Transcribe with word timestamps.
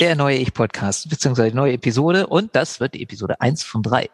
Der 0.00 0.16
neue 0.16 0.38
Ich-Podcast, 0.38 1.10
beziehungsweise 1.10 1.50
die 1.50 1.56
neue 1.56 1.74
Episode. 1.74 2.26
Und 2.26 2.56
das 2.56 2.80
wird 2.80 2.94
die 2.94 3.02
Episode 3.02 3.40
1 3.40 3.62
von 3.62 3.82
3. 3.82 4.08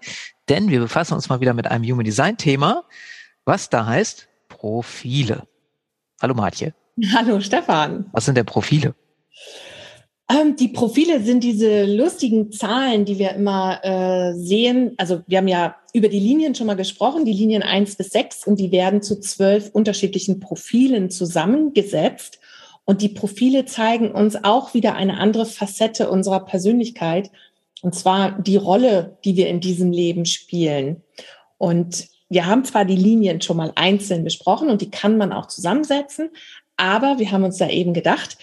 Denn 0.48 0.70
wir 0.70 0.80
befassen 0.80 1.14
uns 1.14 1.28
mal 1.28 1.40
wieder 1.40 1.54
mit 1.54 1.68
einem 1.68 1.84
Human 1.84 2.04
Design-Thema, 2.04 2.84
was 3.44 3.70
da 3.70 3.86
heißt 3.86 4.28
Profile. 4.48 5.44
Hallo 6.20 6.34
Martje. 6.34 6.74
Hallo 7.14 7.40
Stefan. 7.40 8.06
Was 8.12 8.24
sind 8.24 8.36
denn 8.36 8.44
Profile? 8.44 8.94
Ähm, 10.28 10.56
die 10.56 10.68
Profile 10.68 11.22
sind 11.22 11.44
diese 11.44 11.84
lustigen 11.84 12.50
Zahlen, 12.50 13.04
die 13.04 13.18
wir 13.18 13.32
immer 13.32 13.78
äh, 13.82 14.34
sehen. 14.34 14.94
Also 14.96 15.22
wir 15.26 15.38
haben 15.38 15.48
ja 15.48 15.76
über 15.94 16.08
die 16.08 16.18
Linien 16.18 16.54
schon 16.54 16.66
mal 16.66 16.74
gesprochen, 16.74 17.24
die 17.24 17.32
Linien 17.32 17.62
1 17.62 17.96
bis 17.96 18.10
6 18.10 18.46
und 18.46 18.58
die 18.58 18.72
werden 18.72 19.00
zu 19.00 19.20
zwölf 19.20 19.70
unterschiedlichen 19.70 20.40
Profilen 20.40 21.08
zusammengesetzt. 21.10 22.40
Und 22.88 23.02
die 23.02 23.10
Profile 23.10 23.66
zeigen 23.66 24.12
uns 24.12 24.42
auch 24.44 24.72
wieder 24.72 24.94
eine 24.94 25.20
andere 25.20 25.44
Facette 25.44 26.08
unserer 26.08 26.46
Persönlichkeit, 26.46 27.30
und 27.82 27.94
zwar 27.94 28.40
die 28.40 28.56
Rolle, 28.56 29.18
die 29.26 29.36
wir 29.36 29.48
in 29.48 29.60
diesem 29.60 29.92
Leben 29.92 30.24
spielen. 30.24 31.02
Und 31.58 32.08
wir 32.30 32.46
haben 32.46 32.64
zwar 32.64 32.86
die 32.86 32.96
Linien 32.96 33.42
schon 33.42 33.58
mal 33.58 33.72
einzeln 33.74 34.24
besprochen 34.24 34.70
und 34.70 34.80
die 34.80 34.90
kann 34.90 35.18
man 35.18 35.34
auch 35.34 35.48
zusammensetzen, 35.48 36.30
aber 36.78 37.18
wir 37.18 37.30
haben 37.30 37.44
uns 37.44 37.58
da 37.58 37.68
eben 37.68 37.92
gedacht, 37.92 38.38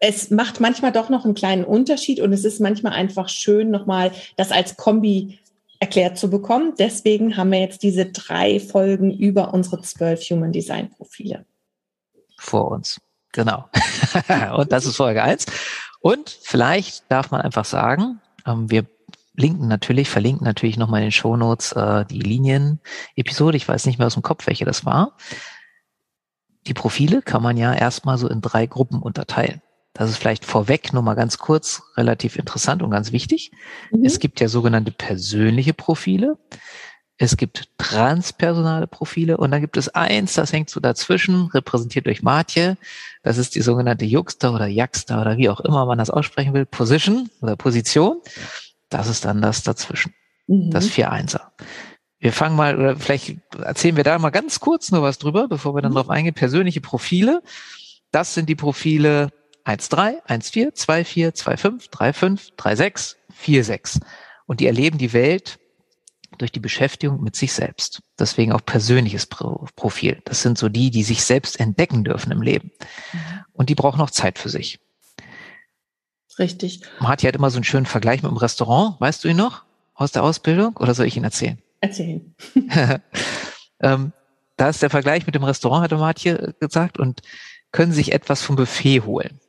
es 0.00 0.30
macht 0.30 0.58
manchmal 0.58 0.90
doch 0.90 1.08
noch 1.08 1.24
einen 1.24 1.34
kleinen 1.34 1.64
Unterschied 1.64 2.18
und 2.18 2.32
es 2.32 2.44
ist 2.44 2.58
manchmal 2.60 2.94
einfach 2.94 3.28
schön, 3.28 3.70
nochmal 3.70 4.10
das 4.36 4.50
als 4.50 4.78
Kombi 4.78 5.38
erklärt 5.78 6.18
zu 6.18 6.28
bekommen. 6.28 6.74
Deswegen 6.76 7.36
haben 7.36 7.52
wir 7.52 7.60
jetzt 7.60 7.84
diese 7.84 8.06
drei 8.06 8.58
Folgen 8.58 9.16
über 9.16 9.54
unsere 9.54 9.80
zwölf 9.82 10.22
Human 10.28 10.50
Design 10.50 10.90
Profile. 10.90 11.46
Vor 12.36 12.72
uns. 12.72 12.98
Genau. 13.32 13.68
und 14.56 14.72
das 14.72 14.86
ist 14.86 14.96
Folge 14.96 15.22
eins. 15.22 15.46
Und 16.00 16.30
vielleicht 16.42 17.10
darf 17.10 17.30
man 17.30 17.40
einfach 17.40 17.64
sagen, 17.64 18.20
ähm, 18.46 18.70
wir 18.70 18.86
linken 19.34 19.68
natürlich, 19.68 20.08
verlinken 20.08 20.44
natürlich 20.44 20.76
nochmal 20.76 21.00
in 21.00 21.06
den 21.06 21.12
Shownotes 21.12 21.72
äh, 21.72 22.04
die 22.06 22.20
Linien-Episode. 22.20 23.56
Ich 23.56 23.68
weiß 23.68 23.86
nicht 23.86 23.98
mehr 23.98 24.06
aus 24.06 24.14
dem 24.14 24.22
Kopf, 24.22 24.46
welche 24.46 24.64
das 24.64 24.84
war. 24.84 25.16
Die 26.66 26.74
Profile 26.74 27.22
kann 27.22 27.42
man 27.42 27.56
ja 27.56 27.72
erstmal 27.72 28.18
so 28.18 28.28
in 28.28 28.40
drei 28.40 28.66
Gruppen 28.66 29.00
unterteilen. 29.00 29.62
Das 29.92 30.08
ist 30.08 30.18
vielleicht 30.18 30.44
vorweg 30.44 30.92
nur 30.92 31.02
mal 31.02 31.14
ganz 31.14 31.38
kurz 31.38 31.82
relativ 31.96 32.36
interessant 32.36 32.82
und 32.82 32.90
ganz 32.90 33.12
wichtig. 33.12 33.50
Mhm. 33.90 34.04
Es 34.04 34.20
gibt 34.20 34.40
ja 34.40 34.48
sogenannte 34.48 34.92
persönliche 34.92 35.74
Profile. 35.74 36.38
Es 37.22 37.36
gibt 37.36 37.68
transpersonale 37.76 38.86
Profile 38.86 39.36
und 39.36 39.50
dann 39.50 39.60
gibt 39.60 39.76
es 39.76 39.90
eins, 39.90 40.32
das 40.32 40.54
hängt 40.54 40.70
so 40.70 40.80
dazwischen, 40.80 41.48
repräsentiert 41.48 42.06
durch 42.06 42.22
Martje. 42.22 42.78
Das 43.22 43.36
ist 43.36 43.54
die 43.54 43.60
sogenannte 43.60 44.06
Juxta 44.06 44.54
oder 44.54 44.66
Jaxta 44.66 45.20
oder 45.20 45.36
wie 45.36 45.50
auch 45.50 45.60
immer 45.60 45.84
man 45.84 45.98
das 45.98 46.08
aussprechen 46.08 46.54
will, 46.54 46.64
Position 46.64 47.28
oder 47.42 47.56
Position. 47.56 48.22
Das 48.88 49.06
ist 49.06 49.26
dann 49.26 49.42
das 49.42 49.62
dazwischen, 49.62 50.14
mhm. 50.46 50.70
das 50.70 50.88
4-1er. 50.88 51.42
Wir 52.20 52.32
fangen 52.32 52.56
mal, 52.56 52.78
oder 52.78 52.96
vielleicht 52.96 53.36
erzählen 53.58 53.96
wir 53.96 54.04
da 54.04 54.18
mal 54.18 54.30
ganz 54.30 54.58
kurz 54.58 54.90
nur 54.90 55.02
was 55.02 55.18
drüber, 55.18 55.46
bevor 55.46 55.74
wir 55.74 55.82
dann 55.82 55.92
mhm. 55.92 55.96
drauf 55.96 56.08
eingehen. 56.08 56.32
Persönliche 56.32 56.80
Profile. 56.80 57.42
Das 58.12 58.32
sind 58.32 58.48
die 58.48 58.56
Profile 58.56 59.28
1-3, 59.66 60.24
1-4, 60.26 60.74
2-4, 60.74 61.36
2-5, 61.36 61.90
3-5, 61.90 62.56
3-6, 62.56 63.16
4-6. 63.44 64.00
Und 64.46 64.60
die 64.60 64.66
erleben 64.66 64.96
die 64.96 65.12
Welt 65.12 65.59
durch 66.38 66.52
die 66.52 66.60
Beschäftigung 66.60 67.22
mit 67.22 67.36
sich 67.36 67.52
selbst. 67.52 68.02
Deswegen 68.18 68.52
auch 68.52 68.64
persönliches 68.64 69.26
Profil. 69.26 70.20
Das 70.24 70.42
sind 70.42 70.58
so 70.58 70.68
die, 70.68 70.90
die 70.90 71.02
sich 71.02 71.24
selbst 71.24 71.58
entdecken 71.60 72.04
dürfen 72.04 72.32
im 72.32 72.42
Leben. 72.42 72.70
Mhm. 73.12 73.18
Und 73.52 73.68
die 73.68 73.74
brauchen 73.74 74.00
auch 74.00 74.10
Zeit 74.10 74.38
für 74.38 74.48
sich. 74.48 74.80
Richtig. 76.38 76.82
Marti 77.00 77.26
hat 77.26 77.34
immer 77.34 77.50
so 77.50 77.58
einen 77.58 77.64
schönen 77.64 77.86
Vergleich 77.86 78.22
mit 78.22 78.30
dem 78.30 78.38
Restaurant. 78.38 79.00
Weißt 79.00 79.22
du 79.22 79.28
ihn 79.28 79.36
noch 79.36 79.64
aus 79.94 80.12
der 80.12 80.22
Ausbildung 80.22 80.76
oder 80.76 80.94
soll 80.94 81.06
ich 81.06 81.16
ihn 81.16 81.24
erzählen? 81.24 81.58
Erzählen. 81.80 82.34
ähm, 83.80 84.12
da 84.56 84.68
ist 84.68 84.82
der 84.82 84.90
Vergleich 84.90 85.26
mit 85.26 85.34
dem 85.34 85.44
Restaurant, 85.44 85.84
hat 85.84 85.90
der 85.90 85.98
Marti 85.98 86.36
gesagt, 86.60 86.98
und 86.98 87.22
können 87.72 87.92
sich 87.92 88.12
etwas 88.12 88.42
vom 88.42 88.56
Buffet 88.56 89.00
holen. 89.00 89.40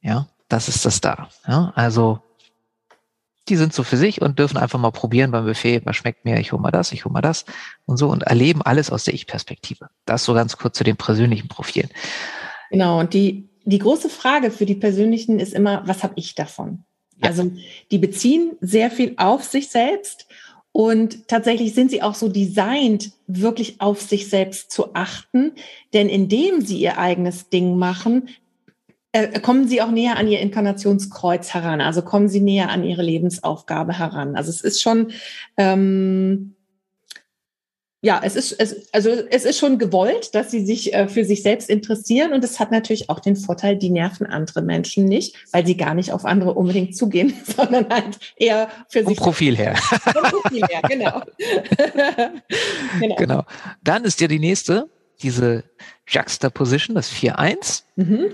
Ja, 0.00 0.28
das 0.48 0.68
ist 0.68 0.84
das 0.84 1.00
da. 1.00 1.28
Ja, 1.46 1.72
also 1.74 2.22
die 3.50 3.56
sind 3.56 3.74
so 3.74 3.82
für 3.82 3.96
sich 3.96 4.22
und 4.22 4.38
dürfen 4.38 4.56
einfach 4.56 4.78
mal 4.78 4.90
probieren 4.90 5.30
beim 5.30 5.44
Buffet, 5.44 5.82
was 5.84 5.96
schmeckt 5.96 6.24
mir, 6.24 6.38
ich 6.38 6.52
hole 6.52 6.62
mal 6.62 6.70
das, 6.70 6.92
ich 6.92 7.04
hole 7.04 7.12
mal 7.12 7.20
das 7.20 7.44
und 7.86 7.96
so 7.96 8.08
und 8.08 8.22
erleben 8.22 8.62
alles 8.62 8.90
aus 8.90 9.04
der 9.04 9.14
Ich-Perspektive. 9.14 9.88
Das 10.06 10.24
so 10.24 10.34
ganz 10.34 10.56
kurz 10.56 10.78
zu 10.78 10.84
den 10.84 10.96
persönlichen 10.96 11.48
Profilen. 11.48 11.90
Genau, 12.70 13.00
und 13.00 13.12
die, 13.12 13.48
die 13.64 13.78
große 13.78 14.08
Frage 14.08 14.50
für 14.50 14.66
die 14.66 14.74
persönlichen 14.74 15.40
ist 15.40 15.52
immer, 15.52 15.82
was 15.86 16.02
habe 16.02 16.14
ich 16.16 16.34
davon? 16.34 16.84
Ja. 17.16 17.28
Also 17.28 17.50
die 17.90 17.98
beziehen 17.98 18.52
sehr 18.60 18.90
viel 18.90 19.14
auf 19.16 19.44
sich 19.44 19.68
selbst 19.68 20.26
und 20.72 21.26
tatsächlich 21.26 21.74
sind 21.74 21.90
sie 21.90 22.02
auch 22.02 22.14
so 22.14 22.28
designt, 22.28 23.12
wirklich 23.26 23.80
auf 23.80 24.00
sich 24.00 24.28
selbst 24.28 24.70
zu 24.70 24.94
achten. 24.94 25.52
Denn 25.92 26.08
indem 26.08 26.60
sie 26.60 26.78
ihr 26.78 26.98
eigenes 26.98 27.48
Ding 27.48 27.76
machen, 27.76 28.28
äh, 29.12 29.40
kommen 29.40 29.66
Sie 29.66 29.82
auch 29.82 29.90
näher 29.90 30.16
an 30.16 30.28
Ihr 30.28 30.40
Inkarnationskreuz 30.40 31.52
heran, 31.52 31.80
also 31.80 32.02
kommen 32.02 32.28
Sie 32.28 32.40
näher 32.40 32.70
an 32.70 32.84
Ihre 32.84 33.02
Lebensaufgabe 33.02 33.98
heran. 33.98 34.36
Also 34.36 34.50
es 34.50 34.60
ist 34.60 34.80
schon, 34.80 35.12
ähm, 35.56 36.54
ja, 38.02 38.20
es 38.24 38.36
ist, 38.36 38.52
es, 38.52 38.88
also 38.94 39.10
es 39.10 39.44
ist 39.44 39.58
schon 39.58 39.78
gewollt, 39.78 40.34
dass 40.34 40.50
Sie 40.50 40.64
sich 40.64 40.94
äh, 40.94 41.08
für 41.08 41.24
sich 41.24 41.42
selbst 41.42 41.68
interessieren 41.68 42.32
und 42.32 42.44
es 42.44 42.60
hat 42.60 42.70
natürlich 42.70 43.10
auch 43.10 43.18
den 43.18 43.36
Vorteil, 43.36 43.76
die 43.76 43.90
nerven 43.90 44.26
andere 44.26 44.62
Menschen 44.62 45.06
nicht, 45.06 45.36
weil 45.52 45.66
sie 45.66 45.76
gar 45.76 45.94
nicht 45.94 46.12
auf 46.12 46.24
andere 46.24 46.54
unbedingt 46.54 46.96
zugehen, 46.96 47.34
sondern 47.56 47.88
halt 47.90 48.18
eher 48.36 48.70
für 48.88 49.04
sich. 49.04 49.18
Profil 49.18 49.56
her. 49.56 49.74
Profil 49.74 50.62
her, 50.66 50.82
genau. 50.88 51.22
genau. 53.00 53.16
Genau. 53.16 53.44
Dann 53.82 54.04
ist 54.04 54.20
ja 54.20 54.28
die 54.28 54.38
nächste, 54.38 54.88
diese 55.20 55.64
Juxtaposition, 56.06 56.94
das 56.94 57.12
4-1. 57.12 57.82
Mhm. 57.96 58.26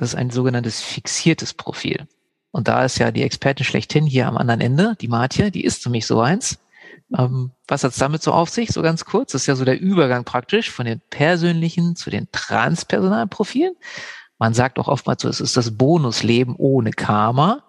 Das 0.00 0.08
ist 0.08 0.14
ein 0.14 0.30
sogenanntes 0.30 0.80
fixiertes 0.80 1.52
Profil. 1.52 2.08
Und 2.52 2.68
da 2.68 2.86
ist 2.86 2.96
ja 2.96 3.10
die 3.10 3.22
Expertin 3.22 3.66
schlechthin 3.66 4.06
hier 4.06 4.28
am 4.28 4.38
anderen 4.38 4.62
Ende, 4.62 4.96
die 4.98 5.08
Martje, 5.08 5.50
die 5.50 5.62
ist 5.62 5.82
für 5.82 5.90
mich 5.90 6.06
so 6.06 6.22
eins. 6.22 6.58
Ähm, 7.14 7.50
was 7.68 7.84
hat's 7.84 7.98
damit 7.98 8.22
so 8.22 8.32
auf 8.32 8.48
sich? 8.48 8.70
So 8.70 8.80
ganz 8.80 9.04
kurz. 9.04 9.32
Das 9.32 9.42
ist 9.42 9.46
ja 9.46 9.56
so 9.56 9.66
der 9.66 9.78
Übergang 9.78 10.24
praktisch 10.24 10.70
von 10.70 10.86
den 10.86 11.02
persönlichen 11.10 11.96
zu 11.96 12.08
den 12.08 12.28
transpersonalen 12.32 13.28
Profilen. 13.28 13.74
Man 14.38 14.54
sagt 14.54 14.78
auch 14.78 14.88
oftmals 14.88 15.20
so, 15.20 15.28
es 15.28 15.38
ist 15.38 15.58
das 15.58 15.76
Bonusleben 15.76 16.56
ohne 16.56 16.92
Karma. 16.92 17.64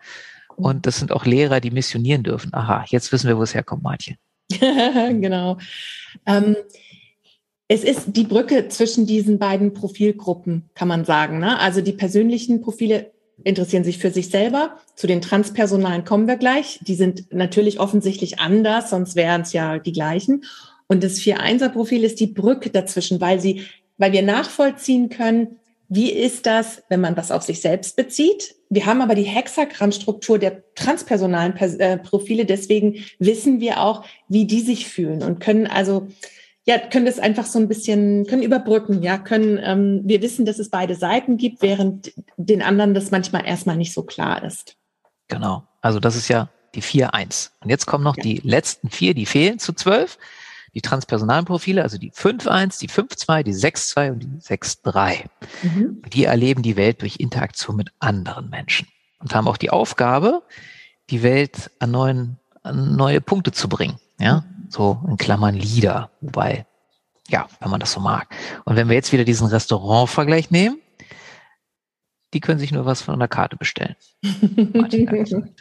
Und 0.55 0.85
das 0.85 0.99
sind 0.99 1.11
auch 1.11 1.25
Lehrer, 1.25 1.59
die 1.59 1.71
missionieren 1.71 2.23
dürfen. 2.23 2.53
Aha, 2.53 2.85
jetzt 2.87 3.11
wissen 3.11 3.27
wir, 3.27 3.37
wo 3.37 3.43
es 3.43 3.53
herkommt, 3.53 3.83
Martje. 3.83 4.15
genau. 4.49 5.57
Ähm, 6.25 6.55
es 7.73 7.85
ist 7.85 8.17
die 8.17 8.25
Brücke 8.25 8.67
zwischen 8.67 9.05
diesen 9.05 9.39
beiden 9.39 9.73
Profilgruppen, 9.73 10.69
kann 10.75 10.89
man 10.89 11.05
sagen. 11.05 11.39
Ne? 11.39 11.57
Also 11.57 11.79
die 11.79 11.93
persönlichen 11.93 12.59
Profile 12.59 13.11
interessieren 13.45 13.85
sich 13.85 13.97
für 13.97 14.11
sich 14.11 14.27
selber. 14.27 14.75
Zu 14.97 15.07
den 15.07 15.21
Transpersonalen 15.21 16.03
kommen 16.03 16.27
wir 16.27 16.35
gleich. 16.35 16.79
Die 16.81 16.95
sind 16.95 17.31
natürlich 17.31 17.79
offensichtlich 17.79 18.39
anders, 18.39 18.89
sonst 18.89 19.15
wären 19.15 19.43
es 19.43 19.53
ja 19.53 19.79
die 19.79 19.93
gleichen. 19.93 20.43
Und 20.87 21.01
das 21.01 21.19
4-1er-Profil 21.19 22.03
ist 22.03 22.19
die 22.19 22.27
Brücke 22.27 22.71
dazwischen, 22.71 23.21
weil 23.21 23.39
sie, 23.39 23.61
weil 23.97 24.11
wir 24.11 24.21
nachvollziehen 24.21 25.07
können, 25.07 25.55
wie 25.87 26.11
ist 26.11 26.45
das, 26.47 26.83
wenn 26.89 26.99
man 26.99 27.15
das 27.15 27.31
auf 27.31 27.43
sich 27.43 27.61
selbst 27.61 27.95
bezieht? 27.95 28.55
Wir 28.69 28.85
haben 28.85 28.99
aber 28.99 29.15
die 29.15 29.23
Hexagrammstruktur 29.23 30.39
der 30.39 30.61
transpersonalen 30.75 31.55
äh, 31.55 31.97
Profile, 31.99 32.43
deswegen 32.43 33.05
wissen 33.17 33.61
wir 33.61 33.79
auch, 33.79 34.03
wie 34.27 34.45
die 34.45 34.59
sich 34.59 34.87
fühlen 34.87 35.23
und 35.23 35.39
können 35.39 35.67
also 35.67 36.09
ja, 36.71 36.79
können 36.79 37.05
das 37.05 37.19
einfach 37.19 37.45
so 37.45 37.59
ein 37.59 37.67
bisschen, 37.67 38.25
können 38.25 38.43
überbrücken, 38.43 39.03
ja, 39.03 39.17
können, 39.17 39.59
ähm, 39.61 40.01
wir 40.05 40.21
wissen, 40.21 40.45
dass 40.45 40.57
es 40.57 40.69
beide 40.69 40.95
Seiten 40.95 41.37
gibt, 41.37 41.61
während 41.61 42.13
den 42.37 42.61
anderen 42.61 42.93
das 42.93 43.11
manchmal 43.11 43.45
erstmal 43.45 43.75
nicht 43.75 43.93
so 43.93 44.03
klar 44.03 44.43
ist. 44.43 44.77
Genau. 45.27 45.63
Also 45.81 45.99
das 45.99 46.15
ist 46.15 46.29
ja 46.29 46.49
die 46.73 46.81
4-1. 46.81 47.51
Und 47.59 47.69
jetzt 47.69 47.85
kommen 47.87 48.05
noch 48.05 48.15
ja. 48.15 48.23
die 48.23 48.41
letzten 48.43 48.89
vier, 48.89 49.13
die 49.13 49.25
fehlen 49.25 49.59
zu 49.59 49.73
12. 49.73 50.17
Die 50.73 50.81
transpersonalen 50.81 51.43
Profile, 51.43 51.83
also 51.83 51.97
die 51.97 52.13
5-1, 52.13 52.79
die 52.79 52.87
5-2, 52.87 53.43
die 53.43 53.53
6-2 53.53 54.11
und 54.13 54.19
die 54.23 54.27
6-3. 54.27 55.25
Mhm. 55.63 56.01
Die 56.13 56.23
erleben 56.23 56.61
die 56.61 56.77
Welt 56.77 57.01
durch 57.01 57.17
Interaktion 57.19 57.75
mit 57.75 57.89
anderen 57.99 58.49
Menschen 58.49 58.87
und 59.19 59.35
haben 59.35 59.49
auch 59.49 59.57
die 59.57 59.69
Aufgabe, 59.69 60.43
die 61.09 61.23
Welt 61.23 61.71
an, 61.79 61.91
neuen, 61.91 62.39
an 62.63 62.95
neue 62.95 63.19
Punkte 63.19 63.51
zu 63.51 63.67
bringen. 63.67 63.97
Ja, 64.17 64.45
so 64.71 64.99
in 65.07 65.17
Klammern 65.17 65.55
Lieder, 65.55 66.11
wobei, 66.21 66.65
ja, 67.29 67.47
wenn 67.59 67.69
man 67.69 67.79
das 67.79 67.91
so 67.91 67.99
mag. 67.99 68.33
Und 68.65 68.75
wenn 68.75 68.89
wir 68.89 68.95
jetzt 68.95 69.11
wieder 69.11 69.23
diesen 69.23 69.47
Restaurant-Vergleich 69.47 70.51
nehmen, 70.51 70.79
die 72.33 72.39
können 72.39 72.59
sich 72.59 72.71
nur 72.71 72.85
was 72.85 73.01
von 73.01 73.15
einer 73.15 73.27
Karte 73.27 73.57
bestellen. 73.57 73.95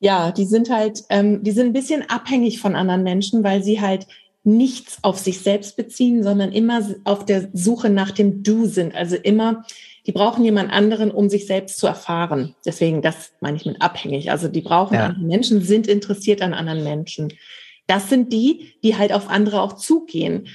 ja, 0.00 0.32
die 0.32 0.46
sind 0.46 0.70
halt, 0.70 1.04
ähm, 1.10 1.42
die 1.42 1.50
sind 1.50 1.66
ein 1.66 1.72
bisschen 1.72 2.08
abhängig 2.08 2.60
von 2.60 2.74
anderen 2.74 3.02
Menschen, 3.02 3.44
weil 3.44 3.62
sie 3.62 3.80
halt 3.80 4.06
nichts 4.44 4.98
auf 5.02 5.18
sich 5.18 5.40
selbst 5.40 5.76
beziehen, 5.76 6.22
sondern 6.22 6.52
immer 6.52 6.82
auf 7.04 7.24
der 7.24 7.48
Suche 7.52 7.90
nach 7.90 8.10
dem 8.10 8.42
Du 8.42 8.66
sind. 8.66 8.94
Also 8.94 9.16
immer, 9.16 9.64
die 10.06 10.12
brauchen 10.12 10.44
jemand 10.44 10.72
anderen, 10.72 11.12
um 11.12 11.28
sich 11.28 11.46
selbst 11.46 11.78
zu 11.78 11.86
erfahren. 11.86 12.56
Deswegen, 12.66 13.02
das 13.02 13.32
meine 13.40 13.56
ich 13.56 13.66
mit 13.66 13.80
abhängig. 13.80 14.30
Also 14.30 14.48
die 14.48 14.62
brauchen 14.62 14.94
ja. 14.94 15.06
andere 15.06 15.24
Menschen, 15.24 15.62
sind 15.62 15.86
interessiert 15.86 16.42
an 16.42 16.54
anderen 16.54 16.82
Menschen. 16.82 17.32
Das 17.86 18.08
sind 18.08 18.32
die, 18.32 18.74
die 18.82 18.96
halt 18.96 19.12
auf 19.12 19.28
andere 19.28 19.60
auch 19.60 19.74
zugehen 19.74 20.48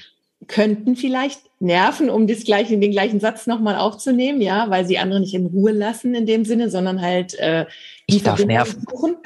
könnten 0.48 0.96
vielleicht 0.96 1.42
nerven, 1.60 2.10
um 2.10 2.28
das 2.28 2.44
gleiche, 2.44 2.78
den 2.78 2.92
gleichen 2.92 3.20
Satz 3.20 3.48
nochmal 3.48 3.76
aufzunehmen, 3.76 4.42
ja, 4.42 4.70
weil 4.70 4.86
sie 4.86 4.98
andere 4.98 5.20
nicht 5.20 5.34
in 5.34 5.48
Ruhe 5.48 5.72
lassen 5.72 6.14
in 6.14 6.26
dem 6.26 6.46
Sinne, 6.46 6.70
sondern 6.70 7.02
halt 7.02 7.34
äh, 7.40 7.66
ich 8.06 8.24
darf 8.24 8.44
nerven. 8.44 8.86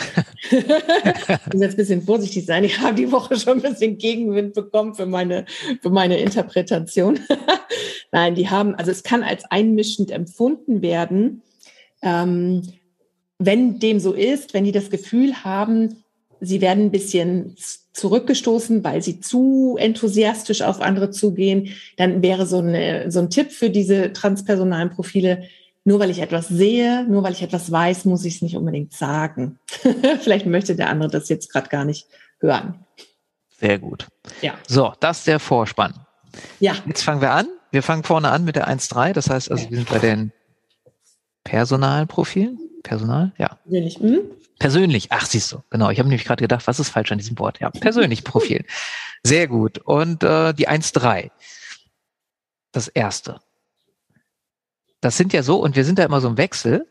Ich 0.52 1.54
muss 1.54 1.62
jetzt 1.62 1.74
ein 1.74 1.78
bisschen 1.78 2.02
vorsichtig 2.02 2.46
sein. 2.46 2.64
Ich 2.64 2.80
habe 2.80 2.96
die 2.96 3.12
Woche 3.12 3.38
schon 3.38 3.62
ein 3.64 3.72
bisschen 3.72 3.98
Gegenwind 3.98 4.54
bekommen 4.54 4.96
für 4.96 5.06
meine, 5.06 5.46
für 5.82 5.92
meine 5.92 6.18
Interpretation. 6.18 7.20
Nein, 8.12 8.36
die 8.36 8.50
haben, 8.50 8.76
also 8.76 8.92
es 8.92 9.04
kann 9.04 9.24
als 9.24 9.46
einmischend 9.46 10.12
empfunden 10.12 10.82
werden, 10.82 11.44
ähm, 12.02 12.64
wenn 13.38 13.80
dem 13.80 14.00
so 14.00 14.14
ist, 14.14 14.54
wenn 14.54 14.64
die 14.64 14.72
das 14.72 14.90
Gefühl 14.90 15.44
haben, 15.44 16.01
sie 16.42 16.60
werden 16.60 16.86
ein 16.86 16.92
bisschen 16.92 17.56
zurückgestoßen, 17.94 18.84
weil 18.84 19.02
sie 19.02 19.20
zu 19.20 19.78
enthusiastisch 19.80 20.62
auf 20.62 20.82
andere 20.82 21.12
zugehen, 21.12 21.70
dann 21.98 22.22
wäre 22.22 22.46
so, 22.46 22.60
eine, 22.60 23.12
so 23.12 23.20
ein 23.20 23.30
Tipp 23.30 23.52
für 23.52 23.70
diese 23.70 24.12
transpersonalen 24.12 24.90
Profile, 24.90 25.44
nur 25.84 26.00
weil 26.00 26.10
ich 26.10 26.20
etwas 26.20 26.48
sehe, 26.48 27.06
nur 27.06 27.24
weil 27.24 27.34
ich 27.34 27.42
etwas 27.42 27.72
weiß, 27.72 28.06
muss 28.06 28.26
ich 28.26 28.36
es 28.36 28.42
nicht 28.42 28.56
unbedingt 28.56 28.94
sagen. 28.94 29.60
Vielleicht 30.22 30.46
möchte 30.46 30.76
der 30.76 30.90
andere 30.90 31.10
das 31.10 31.30
jetzt 31.30 31.52
gerade 31.52 31.70
gar 31.70 31.86
nicht 31.86 32.08
hören. 32.40 32.86
Sehr 33.60 33.78
gut. 33.78 34.08
Ja. 34.42 34.56
So, 34.68 34.94
das 35.00 35.20
ist 35.20 35.28
der 35.28 35.40
Vorspann. 35.40 35.94
Ja. 36.60 36.76
Jetzt 36.86 37.04
fangen 37.04 37.22
wir 37.22 37.32
an. 37.32 37.48
Wir 37.72 37.84
fangen 37.84 38.04
vorne 38.04 38.30
an 38.30 38.44
mit 38.44 38.56
der 38.56 38.68
1.3. 38.68 39.14
Das 39.14 39.30
heißt 39.30 39.52
also, 39.52 39.70
wir 39.70 39.78
sind 39.78 39.90
bei 39.90 40.00
den 40.00 40.32
personalen 41.44 42.08
Profilen. 42.08 42.60
Personal, 42.84 43.32
ja. 43.38 43.58
Persönlich. 43.64 44.00
Hm? 44.00 44.20
Persönlich. 44.60 45.08
Ach, 45.12 45.26
siehst 45.26 45.52
du. 45.52 45.64
Genau. 45.70 45.90
Ich 45.90 46.00
habe 46.00 46.08
nämlich 46.10 46.26
gerade 46.26 46.42
gedacht, 46.42 46.68
was 46.68 46.80
ist 46.80 46.90
falsch 46.90 47.12
an 47.12 47.18
diesem 47.18 47.38
Wort? 47.40 47.60
Ja, 47.60 47.70
persönlich 47.70 48.24
Profil. 48.26 48.66
Sehr 49.24 49.48
gut. 49.48 49.80
Und 49.80 50.24
äh, 50.24 50.54
die 50.54 50.70
1.3. 50.70 51.32
Das 52.72 52.88
erste. 52.88 53.40
Das 55.02 55.18
sind 55.18 55.34
ja 55.34 55.42
so, 55.44 55.62
und 55.62 55.76
wir 55.76 55.84
sind 55.84 55.98
da 56.00 56.04
immer 56.04 56.22
so 56.22 56.28
im 56.28 56.38
Wechsel. 56.38 56.88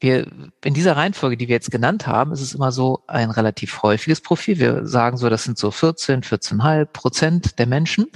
Wir, 0.00 0.26
in 0.64 0.74
dieser 0.74 0.96
Reihenfolge, 0.96 1.36
die 1.36 1.48
wir 1.48 1.54
jetzt 1.54 1.70
genannt 1.70 2.06
haben, 2.06 2.32
ist 2.32 2.40
es 2.40 2.54
immer 2.54 2.72
so 2.72 3.04
ein 3.06 3.30
relativ 3.30 3.82
häufiges 3.82 4.20
Profil. 4.20 4.58
Wir 4.58 4.86
sagen 4.86 5.16
so, 5.16 5.28
das 5.28 5.44
sind 5.44 5.58
so 5.58 5.70
14, 5.70 6.22
14,5 6.22 6.86
Prozent 6.86 7.58
der 7.58 7.66
Menschen 7.66 8.06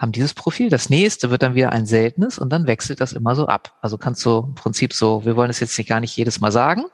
haben 0.00 0.12
dieses 0.12 0.32
Profil. 0.32 0.70
Das 0.70 0.88
nächste 0.88 1.30
wird 1.30 1.42
dann 1.42 1.54
wieder 1.54 1.72
ein 1.72 1.84
seltenes 1.84 2.38
und 2.38 2.50
dann 2.50 2.66
wechselt 2.66 3.00
das 3.00 3.12
immer 3.12 3.36
so 3.36 3.46
ab. 3.46 3.76
Also 3.82 3.98
kannst 3.98 4.24
du 4.24 4.44
im 4.48 4.54
Prinzip 4.54 4.94
so, 4.94 5.24
wir 5.24 5.36
wollen 5.36 5.50
es 5.50 5.60
jetzt 5.60 5.76
nicht 5.76 5.88
gar 5.88 6.00
nicht 6.00 6.16
jedes 6.16 6.40
Mal 6.40 6.50
sagen. 6.52 6.84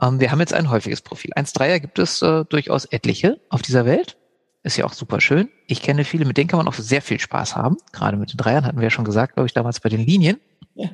Ähm, 0.00 0.20
wir 0.20 0.30
haben 0.30 0.40
jetzt 0.40 0.54
ein 0.54 0.70
häufiges 0.70 1.02
Profil. 1.02 1.32
1,3er 1.34 1.80
gibt 1.80 1.98
es 1.98 2.22
äh, 2.22 2.44
durchaus 2.46 2.86
etliche 2.86 3.40
auf 3.50 3.60
dieser 3.60 3.84
Welt. 3.84 4.16
Ist 4.62 4.76
ja 4.76 4.84
auch 4.86 4.92
super 4.94 5.20
schön. 5.20 5.50
Ich 5.66 5.82
kenne 5.82 6.04
viele, 6.04 6.24
mit 6.24 6.36
denen 6.38 6.48
kann 6.48 6.58
man 6.58 6.68
auch 6.68 6.74
sehr 6.74 7.02
viel 7.02 7.20
Spaß 7.20 7.56
haben. 7.56 7.76
Gerade 7.92 8.16
mit 8.16 8.32
den 8.32 8.38
Dreiern 8.38 8.64
hatten 8.64 8.78
wir 8.78 8.84
ja 8.84 8.90
schon 8.90 9.04
gesagt, 9.04 9.34
glaube 9.34 9.46
ich, 9.46 9.54
damals 9.54 9.80
bei 9.80 9.88
den 9.88 10.00
Linien. 10.00 10.38
Ja. 10.74 10.88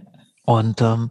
Und 0.44 0.80
ähm, 0.80 1.10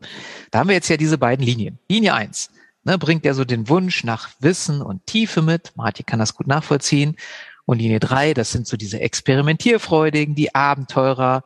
da 0.52 0.60
haben 0.60 0.68
wir 0.68 0.76
jetzt 0.76 0.90
ja 0.90 0.98
diese 0.98 1.18
beiden 1.18 1.46
Linien. 1.46 1.80
Linie 1.90 2.14
eins 2.14 2.50
ne, 2.86 2.98
bringt 2.98 3.26
ja 3.26 3.34
so 3.34 3.44
den 3.44 3.68
Wunsch 3.68 4.06
nach 4.06 4.30
Wissen 4.40 4.82
und 4.82 5.06
Tiefe 5.06 5.42
mit. 5.42 5.74
Martin 5.76 6.06
kann 6.06 6.20
das 6.20 6.36
gut 6.36 6.48
nachvollziehen. 6.48 7.18
Und 7.65 7.79
Linie 7.79 8.00
drei, 8.00 8.33
das 8.33 8.51
sind 8.51 8.67
so 8.67 8.77
diese 8.77 9.00
Experimentierfreudigen, 9.00 10.35
die 10.35 10.53
Abenteurer. 10.53 11.44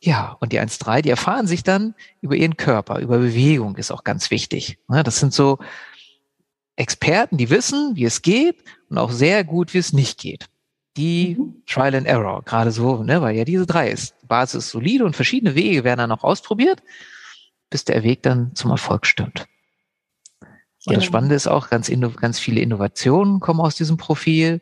Ja, 0.00 0.36
und 0.40 0.52
die 0.52 0.60
1.3, 0.60 1.02
die 1.02 1.10
erfahren 1.10 1.46
sich 1.46 1.62
dann 1.62 1.94
über 2.20 2.36
ihren 2.36 2.56
Körper, 2.56 3.00
über 3.00 3.18
Bewegung 3.18 3.76
ist 3.76 3.90
auch 3.90 4.04
ganz 4.04 4.30
wichtig. 4.30 4.78
Ne, 4.88 5.02
das 5.02 5.18
sind 5.18 5.32
so 5.32 5.58
Experten, 6.76 7.38
die 7.38 7.50
wissen, 7.50 7.96
wie 7.96 8.04
es 8.04 8.22
geht 8.22 8.62
und 8.90 8.98
auch 8.98 9.10
sehr 9.10 9.44
gut, 9.44 9.72
wie 9.74 9.78
es 9.78 9.92
nicht 9.92 10.18
geht. 10.18 10.46
Die 10.96 11.36
mhm. 11.38 11.62
Trial 11.66 11.94
and 11.94 12.06
Error, 12.06 12.42
gerade 12.44 12.70
so, 12.70 13.02
ne, 13.02 13.20
weil 13.22 13.36
ja 13.36 13.44
diese 13.44 13.66
drei 13.66 13.90
ist. 13.90 14.14
Die 14.22 14.26
Basis 14.26 14.66
ist 14.66 14.70
solide 14.70 15.04
und 15.04 15.16
verschiedene 15.16 15.54
Wege 15.54 15.84
werden 15.84 15.98
dann 15.98 16.12
auch 16.12 16.24
ausprobiert, 16.24 16.82
bis 17.70 17.84
der 17.84 18.02
Weg 18.02 18.22
dann 18.22 18.54
zum 18.54 18.70
Erfolg 18.70 19.06
stimmt. 19.06 19.46
Und 20.86 20.92
genau. 20.92 20.96
das 21.00 21.04
Spannende 21.04 21.34
ist 21.34 21.46
auch, 21.46 21.68
ganz, 21.68 21.90
ganz 22.20 22.38
viele 22.38 22.60
Innovationen 22.60 23.40
kommen 23.40 23.60
aus 23.60 23.74
diesem 23.74 23.96
Profil. 23.96 24.60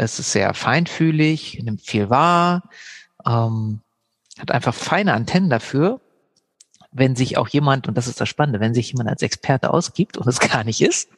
Es 0.00 0.18
ist 0.18 0.32
sehr 0.32 0.54
feinfühlig, 0.54 1.60
nimmt 1.62 1.82
viel 1.82 2.08
wahr, 2.08 2.62
ähm, 3.26 3.80
hat 4.38 4.50
einfach 4.50 4.72
feine 4.72 5.12
Antennen 5.12 5.50
dafür, 5.50 6.00
wenn 6.90 7.14
sich 7.14 7.36
auch 7.36 7.48
jemand, 7.48 7.86
und 7.86 7.98
das 7.98 8.08
ist 8.08 8.18
das 8.18 8.28
Spannende, 8.28 8.60
wenn 8.60 8.72
sich 8.72 8.90
jemand 8.92 9.10
als 9.10 9.20
Experte 9.20 9.72
ausgibt 9.72 10.16
und 10.16 10.26
es 10.26 10.40
gar 10.52 10.64
nicht 10.64 10.80
ist, 10.80 11.10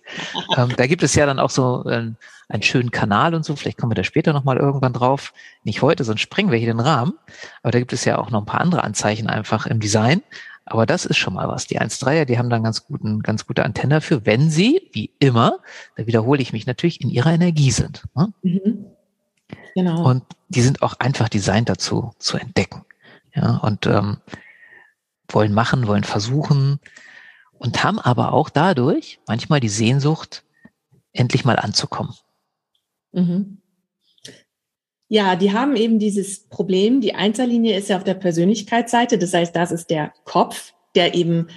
ähm, 0.57 0.75
da 0.77 0.89
gibt 0.89 1.05
es 1.05 1.15
ja 1.15 1.27
dann 1.27 1.39
auch 1.39 1.51
so 1.51 1.85
äh, 1.89 2.11
einen 2.49 2.63
schönen 2.63 2.91
Kanal 2.91 3.37
und 3.37 3.45
so, 3.45 3.55
vielleicht 3.55 3.79
kommen 3.79 3.93
wir 3.93 3.95
da 3.95 4.05
später 4.05 4.33
nochmal 4.33 4.57
irgendwann 4.57 4.93
drauf, 4.93 5.33
nicht 5.63 5.81
heute, 5.81 6.03
sonst 6.03 6.21
sprengen 6.21 6.51
wir 6.51 6.59
hier 6.59 6.73
den 6.73 6.81
Rahmen, 6.81 7.15
aber 7.63 7.71
da 7.71 7.79
gibt 7.79 7.93
es 7.93 8.05
ja 8.05 8.19
auch 8.19 8.31
noch 8.31 8.41
ein 8.41 8.47
paar 8.47 8.61
andere 8.61 8.83
Anzeichen 8.83 9.29
einfach 9.29 9.67
im 9.67 9.79
Design, 9.79 10.23
aber 10.73 10.87
das 10.87 11.05
ist 11.05 11.19
schon 11.19 11.35
mal 11.35 11.49
was. 11.49 11.67
Die 11.67 11.79
1.3er, 11.79 12.25
die 12.25 12.39
haben 12.39 12.49
dann 12.49 12.63
ganz 12.63 12.87
guten, 12.87 13.21
ganz 13.21 13.47
gute 13.47 13.63
Antenne 13.63 13.97
dafür, 13.97 14.25
wenn 14.25 14.49
sie, 14.49 14.89
wie 14.93 15.11
immer, 15.19 15.59
da 15.97 16.07
wiederhole 16.07 16.41
ich 16.41 16.55
mich 16.55 16.67
natürlich, 16.67 17.03
in 17.03 17.11
ihrer 17.11 17.31
Energie 17.31 17.71
sind. 17.71 18.05
Ne? 18.15 18.33
Mhm. 18.43 18.87
Genau. 19.75 20.03
Und 20.09 20.25
die 20.49 20.63
sind 20.63 20.81
auch 20.81 20.95
einfach 20.99 21.29
designt 21.29 21.69
dazu, 21.69 22.13
zu 22.19 22.39
entdecken. 22.39 22.87
Ja, 23.35 23.59
und 23.59 23.87
ähm, 23.87 24.17
wollen 25.29 25.53
machen, 25.53 25.87
wollen 25.87 26.05
versuchen 26.05 26.81
und 27.53 27.85
haben 27.85 27.99
aber 27.99 28.33
auch 28.33 28.49
dadurch 28.49 29.21
manchmal 29.27 29.61
die 29.61 29.69
Sehnsucht, 29.69 30.43
endlich 31.13 31.45
mal 31.45 31.59
anzukommen. 31.59 32.15
Mhm. 33.13 33.59
Ja, 35.13 35.37
die 35.37 35.53
haben 35.53 35.77
eben 35.77 35.99
dieses 35.99 36.39
Problem. 36.49 37.03
Die 37.03 37.15
Einzellinie 37.15 37.77
ist 37.77 37.91
ja 37.91 37.99
auf 37.99 38.03
der 38.05 38.15
Persönlichkeitsseite. 38.15 39.19
Das 39.19 39.35
heißt, 39.35 39.55
das 39.55 39.71
ist 39.71 39.91
der 39.91 40.15
Kopf, 40.25 40.73
der 40.95 41.15
eben 41.15 41.49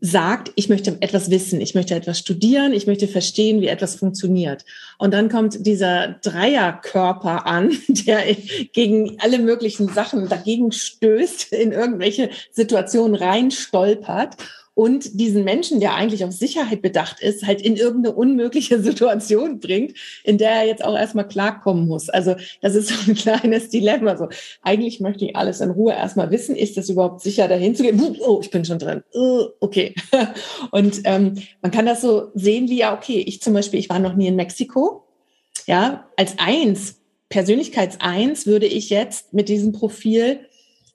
sagt, 0.00 0.50
ich 0.56 0.68
möchte 0.68 0.96
etwas 0.98 1.30
wissen, 1.30 1.60
ich 1.60 1.76
möchte 1.76 1.94
etwas 1.94 2.18
studieren, 2.18 2.72
ich 2.72 2.88
möchte 2.88 3.06
verstehen, 3.06 3.60
wie 3.60 3.68
etwas 3.68 3.94
funktioniert. 3.94 4.64
Und 4.98 5.14
dann 5.14 5.28
kommt 5.28 5.64
dieser 5.64 6.16
Dreierkörper 6.22 7.46
an, 7.46 7.70
der 7.88 8.34
gegen 8.72 9.20
alle 9.20 9.38
möglichen 9.38 9.86
Sachen 9.86 10.28
dagegen 10.28 10.72
stößt, 10.72 11.52
in 11.52 11.70
irgendwelche 11.70 12.30
Situationen 12.50 13.14
reinstolpert 13.14 14.38
und 14.74 15.20
diesen 15.20 15.44
Menschen, 15.44 15.80
der 15.80 15.94
eigentlich 15.94 16.24
auf 16.24 16.32
Sicherheit 16.32 16.80
bedacht 16.80 17.20
ist, 17.20 17.46
halt 17.46 17.60
in 17.60 17.76
irgendeine 17.76 18.14
unmögliche 18.14 18.80
Situation 18.82 19.58
bringt, 19.60 19.94
in 20.24 20.38
der 20.38 20.50
er 20.50 20.66
jetzt 20.66 20.84
auch 20.84 20.96
erstmal 20.96 21.28
klarkommen 21.28 21.86
muss. 21.86 22.08
Also 22.08 22.36
das 22.62 22.74
ist 22.74 22.88
so 22.88 23.10
ein 23.10 23.14
kleines 23.14 23.68
Dilemma. 23.68 24.16
So, 24.16 24.28
eigentlich 24.62 25.00
möchte 25.00 25.24
ich 25.24 25.36
alles 25.36 25.60
in 25.60 25.70
Ruhe 25.70 25.92
erstmal 25.92 26.30
wissen. 26.30 26.56
Ist 26.56 26.76
das 26.76 26.88
überhaupt 26.88 27.20
sicher, 27.20 27.48
dahin 27.48 27.74
zu 27.74 27.82
gehen? 27.82 28.00
Oh, 28.20 28.40
ich 28.42 28.50
bin 28.50 28.64
schon 28.64 28.78
drin. 28.78 29.02
Okay. 29.60 29.94
Und 30.70 31.00
ähm, 31.04 31.34
man 31.62 31.72
kann 31.72 31.86
das 31.86 32.00
so 32.00 32.30
sehen 32.34 32.68
wie, 32.68 32.78
ja, 32.78 32.96
okay, 32.96 33.22
ich 33.26 33.42
zum 33.42 33.54
Beispiel, 33.54 33.80
ich 33.80 33.90
war 33.90 33.98
noch 33.98 34.14
nie 34.14 34.28
in 34.28 34.36
Mexiko. 34.36 35.04
Ja, 35.66 36.08
als 36.16 36.38
eins, 36.38 36.96
Persönlichkeitseins 37.28 38.46
würde 38.46 38.66
ich 38.66 38.90
jetzt 38.90 39.32
mit 39.32 39.48
diesem 39.48 39.72
Profil 39.72 40.40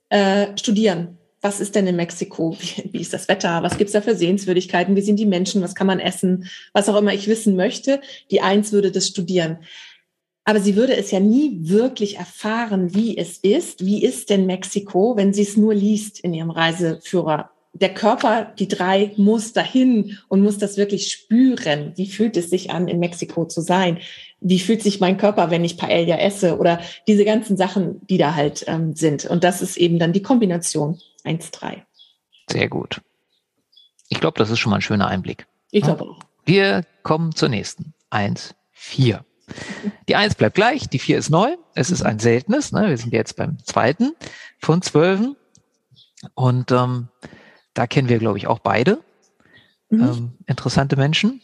äh, 0.10 0.48
studieren 0.58 1.18
was 1.46 1.60
ist 1.60 1.76
denn 1.76 1.86
in 1.86 1.96
Mexiko? 1.96 2.58
Wie, 2.60 2.90
wie 2.92 3.02
ist 3.02 3.14
das 3.14 3.28
Wetter? 3.28 3.62
Was 3.62 3.78
gibt's 3.78 3.94
da 3.94 4.02
für 4.02 4.16
Sehenswürdigkeiten? 4.16 4.96
Wie 4.96 5.02
sind 5.02 5.18
die 5.18 5.28
Menschen? 5.28 5.62
Was 5.62 5.76
kann 5.76 5.86
man 5.86 6.00
essen? 6.00 6.50
Was 6.74 6.90
auch 6.90 6.98
immer 6.98 7.14
ich 7.14 7.28
wissen 7.28 7.56
möchte. 7.56 8.02
Die 8.32 8.42
Eins 8.42 8.72
würde 8.72 8.92
das 8.92 9.08
studieren. 9.08 9.60
Aber 10.44 10.60
sie 10.60 10.76
würde 10.76 10.96
es 10.98 11.12
ja 11.12 11.20
nie 11.20 11.60
wirklich 11.62 12.18
erfahren, 12.18 12.96
wie 12.96 13.16
es 13.16 13.38
ist. 13.38 13.86
Wie 13.86 14.04
ist 14.04 14.32
denn 14.32 14.48
Mexiko, 14.48 15.18
wenn 15.18 15.34
sie 15.34 15.44
es 15.44 15.56
nur 15.56 15.76
liest 15.76 16.20
in 16.20 16.34
ihrem 16.34 16.50
Reiseführer? 16.50 17.52
Der 17.74 17.94
Körper, 17.94 18.52
die 18.58 18.68
drei, 18.68 19.12
muss 19.18 19.54
dahin 19.54 20.18
und 20.28 20.42
muss 20.42 20.58
das 20.58 20.78
wirklich 20.78 21.12
spüren. 21.12 21.92
Wie 21.96 22.08
fühlt 22.08 22.38
es 22.38 22.50
sich 22.50 22.72
an, 22.72 22.88
in 22.88 23.00
Mexiko 23.00 23.46
zu 23.46 23.62
sein? 23.62 24.00
Wie 24.40 24.60
fühlt 24.60 24.82
sich 24.82 25.00
mein 25.00 25.18
Körper, 25.18 25.52
wenn 25.52 25.66
ich 25.66 25.78
Paella 25.78 26.18
esse? 26.18 26.58
Oder 26.58 26.80
diese 27.08 27.26
ganzen 27.26 27.56
Sachen, 27.56 28.02
die 28.08 28.18
da 28.18 28.34
halt 28.34 28.66
ähm, 28.68 28.96
sind. 28.96 29.26
Und 29.26 29.44
das 29.44 29.62
ist 29.62 29.78
eben 29.78 30.00
dann 30.00 30.14
die 30.14 30.24
Kombination 30.24 30.98
1,3. 31.26 31.84
Sehr 32.50 32.70
gut. 32.70 33.02
Ich 34.10 34.20
glaube, 34.20 34.38
das 34.38 34.50
ist 34.50 34.60
schon 34.60 34.70
mal 34.70 34.78
ein 34.78 34.82
schöner 34.82 35.08
Einblick. 35.08 35.48
Ich 35.72 35.84
glaube 35.84 36.04
auch. 36.04 36.20
wir 36.46 36.86
kommen 37.04 37.36
zur 37.36 37.50
nächsten. 37.50 37.94
Eins, 38.10 38.56
vier. 38.72 39.26
Die 40.08 40.16
Eins 40.16 40.36
bleibt 40.36 40.56
gleich, 40.56 40.88
die 40.88 41.00
Vier 41.00 41.18
ist 41.18 41.30
neu. 41.30 41.56
Es 41.74 41.92
ist 41.92 42.02
ein 42.02 42.20
seltenes. 42.20 42.72
Ne? 42.72 42.90
Wir 42.90 42.98
sind 42.98 43.14
jetzt 43.14 43.36
beim 43.36 43.58
zweiten 43.64 44.14
von 44.60 44.82
zwölfen. 44.82 45.36
Und 46.34 46.72
ähm, 46.72 47.10
da 47.74 47.88
kennen 47.88 48.10
wir, 48.10 48.20
glaube 48.20 48.38
ich, 48.38 48.48
auch 48.48 48.60
beide 48.60 49.04
mhm. 49.90 50.02
ähm, 50.02 50.34
interessante 50.48 50.96
Menschen, 50.96 51.42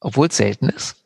obwohl 0.00 0.28
es 0.28 0.36
selten 0.36 0.68
ist. 0.68 0.96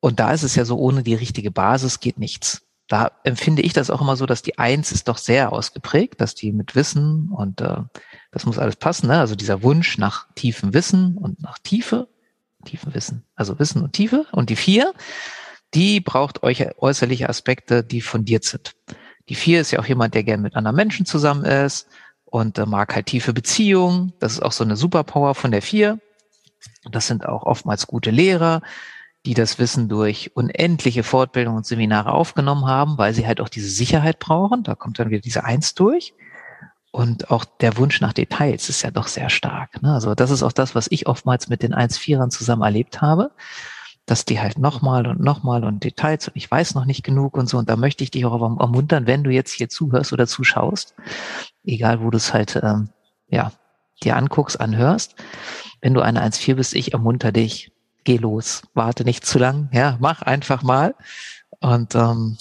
Und 0.00 0.20
da 0.20 0.32
ist 0.32 0.42
es 0.42 0.54
ja 0.54 0.64
so, 0.64 0.78
ohne 0.78 1.02
die 1.02 1.14
richtige 1.14 1.50
Basis 1.50 2.00
geht 2.00 2.18
nichts. 2.18 2.65
Da 2.88 3.10
empfinde 3.24 3.62
ich 3.62 3.72
das 3.72 3.90
auch 3.90 4.00
immer 4.00 4.16
so, 4.16 4.26
dass 4.26 4.42
die 4.42 4.58
Eins 4.58 4.92
ist 4.92 5.08
doch 5.08 5.18
sehr 5.18 5.52
ausgeprägt, 5.52 6.20
dass 6.20 6.34
die 6.34 6.52
mit 6.52 6.76
Wissen 6.76 7.30
und 7.30 7.60
äh, 7.60 7.78
das 8.30 8.46
muss 8.46 8.58
alles 8.58 8.76
passen. 8.76 9.08
Ne? 9.08 9.18
Also 9.18 9.34
dieser 9.34 9.62
Wunsch 9.62 9.98
nach 9.98 10.28
tiefem 10.34 10.72
Wissen 10.72 11.16
und 11.16 11.42
nach 11.42 11.58
Tiefe, 11.58 12.08
tiefen 12.64 12.94
Wissen, 12.94 13.24
also 13.34 13.58
Wissen 13.58 13.82
und 13.82 13.92
Tiefe. 13.92 14.26
Und 14.30 14.50
die 14.50 14.56
Vier, 14.56 14.92
die 15.74 16.00
braucht 16.00 16.42
euch 16.44 16.64
äußerliche 16.78 17.28
Aspekte, 17.28 17.82
die 17.82 18.00
fundiert 18.00 18.44
sind. 18.44 18.76
Die 19.28 19.34
Vier 19.34 19.60
ist 19.60 19.72
ja 19.72 19.80
auch 19.80 19.86
jemand, 19.86 20.14
der 20.14 20.22
gern 20.22 20.42
mit 20.42 20.54
anderen 20.54 20.76
Menschen 20.76 21.06
zusammen 21.06 21.44
ist 21.44 21.88
und 22.24 22.58
äh, 22.58 22.66
mag 22.66 22.94
halt 22.94 23.06
tiefe 23.06 23.32
Beziehungen. 23.32 24.12
Das 24.20 24.32
ist 24.32 24.42
auch 24.42 24.52
so 24.52 24.62
eine 24.62 24.76
Superpower 24.76 25.34
von 25.34 25.50
der 25.50 25.62
Vier. 25.62 25.98
Das 26.90 27.08
sind 27.08 27.26
auch 27.26 27.42
oftmals 27.42 27.86
gute 27.86 28.10
Lehrer, 28.10 28.62
die 29.26 29.34
das 29.34 29.58
Wissen 29.58 29.88
durch 29.88 30.30
unendliche 30.34 31.02
Fortbildungen 31.02 31.58
und 31.58 31.66
Seminare 31.66 32.12
aufgenommen 32.12 32.66
haben, 32.66 32.96
weil 32.96 33.12
sie 33.12 33.26
halt 33.26 33.40
auch 33.40 33.48
diese 33.48 33.68
Sicherheit 33.68 34.20
brauchen. 34.20 34.62
Da 34.62 34.76
kommt 34.76 34.98
dann 34.98 35.10
wieder 35.10 35.20
diese 35.20 35.44
Eins 35.44 35.74
durch. 35.74 36.14
Und 36.92 37.30
auch 37.30 37.44
der 37.44 37.76
Wunsch 37.76 38.00
nach 38.00 38.12
Details 38.12 38.68
ist 38.68 38.82
ja 38.82 38.90
doch 38.90 39.08
sehr 39.08 39.28
stark. 39.28 39.82
Ne? 39.82 39.92
Also 39.92 40.14
das 40.14 40.30
ist 40.30 40.44
auch 40.44 40.52
das, 40.52 40.74
was 40.74 40.86
ich 40.90 41.08
oftmals 41.08 41.48
mit 41.48 41.62
den 41.62 41.74
1-4ern 41.74 42.30
zusammen 42.30 42.62
erlebt 42.62 43.02
habe, 43.02 43.32
dass 44.06 44.24
die 44.24 44.40
halt 44.40 44.58
nochmal 44.58 45.06
und 45.08 45.20
nochmal 45.20 45.64
und 45.64 45.82
Details 45.82 46.28
und 46.28 46.36
ich 46.36 46.48
weiß 46.48 46.76
noch 46.76 46.84
nicht 46.84 47.02
genug 47.02 47.36
und 47.36 47.48
so. 47.48 47.58
Und 47.58 47.68
da 47.68 47.76
möchte 47.76 48.04
ich 48.04 48.12
dich 48.12 48.24
auch 48.24 48.40
ermuntern, 48.60 49.08
wenn 49.08 49.24
du 49.24 49.30
jetzt 49.30 49.52
hier 49.52 49.68
zuhörst 49.68 50.12
oder 50.12 50.28
zuschaust, 50.28 50.94
egal 51.64 52.00
wo 52.00 52.10
du 52.10 52.16
es 52.16 52.32
halt 52.32 52.58
ähm, 52.62 52.90
ja 53.28 53.50
dir 54.02 54.16
anguckst, 54.16 54.60
anhörst, 54.60 55.16
wenn 55.80 55.94
du 55.94 56.00
eine 56.00 56.24
1-4 56.24 56.54
bist, 56.54 56.74
ich 56.74 56.92
ermunter 56.92 57.32
dich, 57.32 57.72
geh 58.06 58.16
los, 58.16 58.62
warte 58.72 59.04
nicht 59.04 59.26
zu 59.26 59.38
lang, 59.38 59.68
ja, 59.72 59.98
mach 60.00 60.22
einfach 60.22 60.62
mal. 60.62 60.94
Und 61.60 61.94
ähm, 61.94 62.38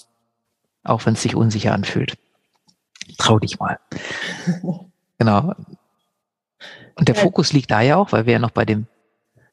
auch 0.84 1.06
wenn 1.06 1.14
es 1.14 1.22
sich 1.22 1.36
unsicher 1.36 1.74
anfühlt 1.74 2.18
trau 3.18 3.40
dich 3.40 3.60
mal. 3.60 3.80
genau. 5.18 5.54
Und 6.96 7.08
der 7.08 7.16
Fokus 7.16 7.54
liegt 7.54 7.72
da 7.72 7.82
ja 7.82 7.98
auch, 7.98 8.12
weil 8.12 8.26
wir 8.26 8.34
ja 8.34 8.40
noch 8.40 8.52
bei 8.52 8.66
dem, 8.66 8.88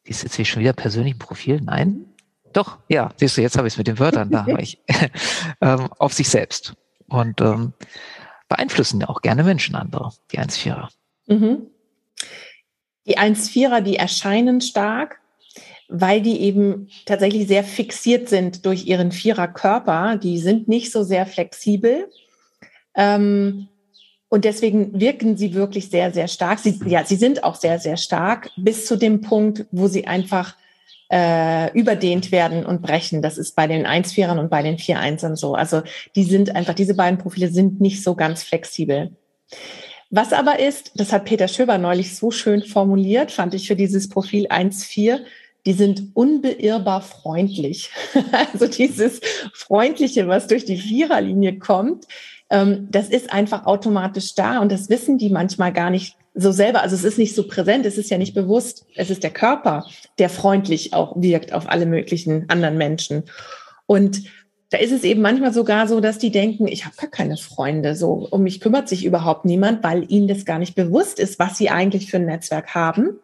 ist 0.04 0.22
jetzt 0.22 0.36
hier 0.36 0.44
schon 0.44 0.62
wieder 0.62 0.72
persönlichen 0.72 1.18
Profil? 1.18 1.60
Nein? 1.60 2.06
Doch, 2.52 2.78
ja, 2.88 3.10
siehst 3.16 3.36
du, 3.36 3.42
jetzt 3.42 3.56
habe 3.56 3.66
ich 3.66 3.74
es 3.74 3.78
mit 3.78 3.86
den 3.86 3.98
Wörtern, 3.98 4.30
da 4.30 4.46
habe 4.46 4.60
ich, 4.60 4.80
ähm, 5.60 5.88
auf 5.98 6.12
sich 6.12 6.28
selbst. 6.28 6.74
Und 7.08 7.40
ähm, 7.40 7.72
beeinflussen 8.48 9.00
ja 9.00 9.08
auch 9.08 9.22
gerne 9.22 9.42
Menschen 9.42 9.74
andere, 9.74 10.12
die 10.30 10.38
1-4er. 10.38 10.88
Mhm. 11.26 11.66
Die 13.06 13.18
1-4er, 13.18 13.80
die 13.80 13.96
erscheinen 13.96 14.60
stark, 14.60 15.20
weil 15.88 16.20
die 16.20 16.40
eben 16.40 16.88
tatsächlich 17.06 17.48
sehr 17.48 17.64
fixiert 17.64 18.28
sind 18.28 18.64
durch 18.66 18.86
ihren 18.86 19.12
Vierer-Körper. 19.12 20.16
Die 20.16 20.38
sind 20.38 20.68
nicht 20.68 20.90
so 20.92 21.02
sehr 21.02 21.26
flexibel. 21.26 22.08
Ähm, 22.94 23.68
und 24.28 24.46
deswegen 24.46 24.98
wirken 24.98 25.36
sie 25.36 25.52
wirklich 25.54 25.90
sehr, 25.90 26.10
sehr 26.12 26.28
stark. 26.28 26.58
Sie, 26.58 26.80
ja, 26.86 27.04
sie 27.04 27.16
sind 27.16 27.44
auch 27.44 27.56
sehr, 27.56 27.78
sehr 27.78 27.98
stark 27.98 28.50
bis 28.56 28.86
zu 28.86 28.96
dem 28.96 29.20
Punkt, 29.20 29.66
wo 29.70 29.88
sie 29.88 30.06
einfach 30.06 30.56
äh, 31.12 31.70
überdehnt 31.78 32.32
werden 32.32 32.64
und 32.64 32.80
brechen. 32.80 33.20
Das 33.20 33.36
ist 33.36 33.54
bei 33.54 33.66
den 33.66 33.86
1-4ern 33.86 34.38
und 34.38 34.48
bei 34.48 34.62
den 34.62 34.78
4-1ern 34.78 35.36
so. 35.36 35.54
Also 35.54 35.82
die 36.16 36.24
sind 36.24 36.56
einfach, 36.56 36.72
diese 36.72 36.94
beiden 36.94 37.18
Profile 37.18 37.50
sind 37.50 37.82
nicht 37.82 38.02
so 38.02 38.14
ganz 38.14 38.42
flexibel. 38.42 39.14
Was 40.08 40.32
aber 40.32 40.58
ist, 40.58 40.92
das 40.94 41.12
hat 41.12 41.26
Peter 41.26 41.48
Schöber 41.48 41.76
neulich 41.76 42.16
so 42.16 42.30
schön 42.30 42.62
formuliert, 42.62 43.30
fand 43.30 43.52
ich 43.54 43.66
für 43.66 43.76
dieses 43.76 44.08
Profil 44.08 44.46
1-4, 44.46 45.20
die 45.66 45.72
sind 45.72 46.08
unbeirrbar 46.14 47.02
freundlich. 47.02 47.90
also 48.52 48.66
dieses 48.66 49.20
Freundliche, 49.54 50.28
was 50.28 50.46
durch 50.46 50.64
die 50.64 50.76
Viererlinie 50.76 51.58
kommt, 51.58 52.06
ähm, 52.50 52.88
das 52.90 53.08
ist 53.08 53.32
einfach 53.32 53.66
automatisch 53.66 54.34
da 54.34 54.58
und 54.58 54.70
das 54.72 54.88
wissen 54.88 55.18
die 55.18 55.30
manchmal 55.30 55.72
gar 55.72 55.90
nicht 55.90 56.16
so 56.34 56.52
selber. 56.52 56.82
Also 56.82 56.96
es 56.96 57.04
ist 57.04 57.18
nicht 57.18 57.34
so 57.34 57.46
präsent, 57.46 57.86
es 57.86 57.98
ist 57.98 58.10
ja 58.10 58.18
nicht 58.18 58.34
bewusst. 58.34 58.86
Es 58.94 59.10
ist 59.10 59.22
der 59.22 59.30
Körper, 59.30 59.86
der 60.18 60.28
freundlich 60.28 60.94
auch 60.94 61.14
wirkt 61.16 61.52
auf 61.52 61.68
alle 61.68 61.86
möglichen 61.86 62.48
anderen 62.48 62.78
Menschen. 62.78 63.24
Und 63.86 64.22
da 64.70 64.78
ist 64.78 64.92
es 64.92 65.04
eben 65.04 65.20
manchmal 65.20 65.52
sogar 65.52 65.86
so, 65.86 66.00
dass 66.00 66.16
die 66.16 66.30
denken, 66.30 66.66
ich 66.66 66.86
habe 66.86 66.96
gar 66.96 67.10
keine 67.10 67.36
Freunde, 67.36 67.94
so 67.94 68.26
um 68.30 68.42
mich 68.42 68.60
kümmert 68.60 68.88
sich 68.88 69.04
überhaupt 69.04 69.44
niemand, 69.44 69.84
weil 69.84 70.10
ihnen 70.10 70.28
das 70.28 70.46
gar 70.46 70.58
nicht 70.58 70.74
bewusst 70.74 71.20
ist, 71.20 71.38
was 71.38 71.58
sie 71.58 71.68
eigentlich 71.68 72.10
für 72.10 72.16
ein 72.16 72.24
Netzwerk 72.24 72.74
haben. 72.74 73.20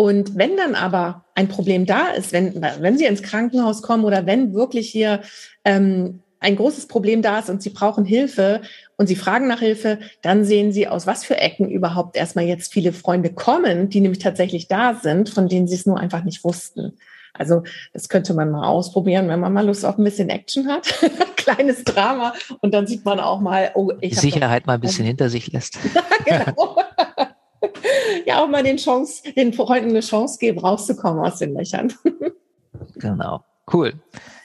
Und 0.00 0.34
wenn 0.34 0.56
dann 0.56 0.74
aber 0.74 1.26
ein 1.34 1.48
Problem 1.48 1.84
da 1.84 2.08
ist, 2.08 2.32
wenn, 2.32 2.62
wenn 2.62 2.96
sie 2.96 3.04
ins 3.04 3.22
Krankenhaus 3.22 3.82
kommen 3.82 4.06
oder 4.06 4.24
wenn 4.24 4.54
wirklich 4.54 4.88
hier 4.88 5.20
ähm, 5.62 6.22
ein 6.38 6.56
großes 6.56 6.88
Problem 6.88 7.20
da 7.20 7.40
ist 7.40 7.50
und 7.50 7.60
Sie 7.60 7.68
brauchen 7.68 8.06
Hilfe 8.06 8.62
und 8.96 9.08
Sie 9.08 9.14
fragen 9.14 9.46
nach 9.46 9.58
Hilfe, 9.58 9.98
dann 10.22 10.46
sehen 10.46 10.72
Sie, 10.72 10.88
aus 10.88 11.06
was 11.06 11.22
für 11.22 11.36
Ecken 11.36 11.68
überhaupt 11.68 12.16
erstmal 12.16 12.46
jetzt 12.46 12.72
viele 12.72 12.94
Freunde 12.94 13.34
kommen, 13.34 13.90
die 13.90 14.00
nämlich 14.00 14.20
tatsächlich 14.20 14.68
da 14.68 14.94
sind, 14.94 15.28
von 15.28 15.48
denen 15.48 15.68
Sie 15.68 15.74
es 15.74 15.84
nur 15.84 16.00
einfach 16.00 16.24
nicht 16.24 16.44
wussten. 16.44 16.96
Also 17.34 17.64
das 17.92 18.08
könnte 18.08 18.32
man 18.32 18.50
mal 18.50 18.66
ausprobieren, 18.66 19.28
wenn 19.28 19.40
man 19.40 19.52
mal 19.52 19.66
Lust 19.66 19.84
auf 19.84 19.98
ein 19.98 20.04
bisschen 20.04 20.30
Action 20.30 20.68
hat. 20.68 20.88
Kleines 21.36 21.84
Drama 21.84 22.32
und 22.62 22.72
dann 22.72 22.86
sieht 22.86 23.04
man 23.04 23.20
auch 23.20 23.40
mal, 23.40 23.72
oh, 23.74 23.92
ich 24.00 24.12
Die 24.14 24.16
Sicherheit 24.16 24.66
mal 24.66 24.74
ein 24.76 24.80
bisschen 24.80 25.04
hinter 25.04 25.28
sich 25.28 25.52
lässt. 25.52 25.78
genau. 26.24 26.78
ja, 28.26 28.42
auch 28.42 28.48
mal 28.48 28.62
den 28.62 28.76
Chance, 28.76 29.22
den 29.32 29.52
Freunden 29.52 29.90
eine 29.90 30.00
Chance 30.00 30.38
geben, 30.38 30.60
rauszukommen 30.60 31.24
aus 31.24 31.38
den 31.38 31.54
Löchern. 31.54 31.92
genau. 32.96 33.44
Cool. 33.72 33.94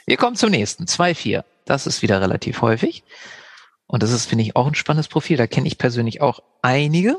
Wir 0.05 0.17
kommen 0.17 0.35
zum 0.35 0.51
nächsten. 0.51 0.85
2-4. 0.85 1.43
Das 1.65 1.87
ist 1.87 2.01
wieder 2.01 2.21
relativ 2.21 2.61
häufig. 2.61 3.03
Und 3.87 4.03
das 4.03 4.11
ist, 4.11 4.25
finde 4.25 4.43
ich, 4.43 4.55
auch 4.55 4.67
ein 4.67 4.75
spannendes 4.75 5.07
Profil. 5.07 5.37
Da 5.37 5.47
kenne 5.47 5.67
ich 5.67 5.77
persönlich 5.77 6.21
auch 6.21 6.41
einige. 6.61 7.17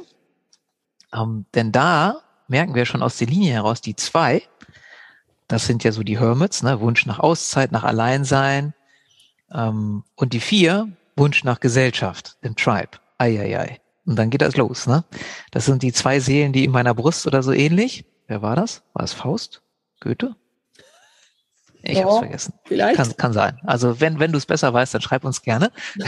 Ähm, 1.12 1.46
denn 1.54 1.72
da 1.72 2.22
merken 2.48 2.74
wir 2.74 2.86
schon 2.86 3.02
aus 3.02 3.18
der 3.18 3.26
Linie 3.28 3.52
heraus, 3.52 3.80
die 3.80 3.96
zwei, 3.96 4.42
das 5.48 5.66
sind 5.66 5.84
ja 5.84 5.92
so 5.92 6.02
die 6.02 6.18
Hermits, 6.18 6.62
ne? 6.62 6.80
Wunsch 6.80 7.06
nach 7.06 7.20
Auszeit, 7.20 7.72
nach 7.72 7.84
Alleinsein. 7.84 8.74
Ähm, 9.52 10.04
und 10.16 10.32
die 10.32 10.40
vier, 10.40 10.88
Wunsch 11.16 11.44
nach 11.44 11.60
Gesellschaft, 11.60 12.36
dem 12.42 12.56
Tribe. 12.56 12.98
Eieiei. 13.18 13.80
Und 14.06 14.16
dann 14.16 14.30
geht 14.30 14.42
das 14.42 14.56
los, 14.56 14.86
ne? 14.86 15.04
Das 15.50 15.66
sind 15.66 15.82
die 15.82 15.92
zwei 15.92 16.20
Seelen, 16.20 16.52
die 16.52 16.64
in 16.64 16.70
meiner 16.70 16.94
Brust 16.94 17.26
oder 17.26 17.42
so 17.42 17.52
ähnlich. 17.52 18.04
Wer 18.28 18.40
war 18.40 18.56
das? 18.56 18.82
War 18.92 19.04
es 19.04 19.12
Faust? 19.12 19.62
Goethe? 20.00 20.36
Ich 21.82 21.98
ja, 21.98 22.04
habe 22.04 22.12
es 22.12 22.18
vergessen. 22.18 22.54
Vielleicht. 22.64 22.96
Kann, 22.96 23.16
kann 23.16 23.32
sein. 23.32 23.60
Also 23.64 24.00
wenn, 24.00 24.18
wenn 24.18 24.32
du 24.32 24.38
es 24.38 24.46
besser 24.46 24.72
weißt, 24.72 24.94
dann 24.94 25.02
schreib 25.02 25.24
uns 25.24 25.42
gerne. 25.42 25.70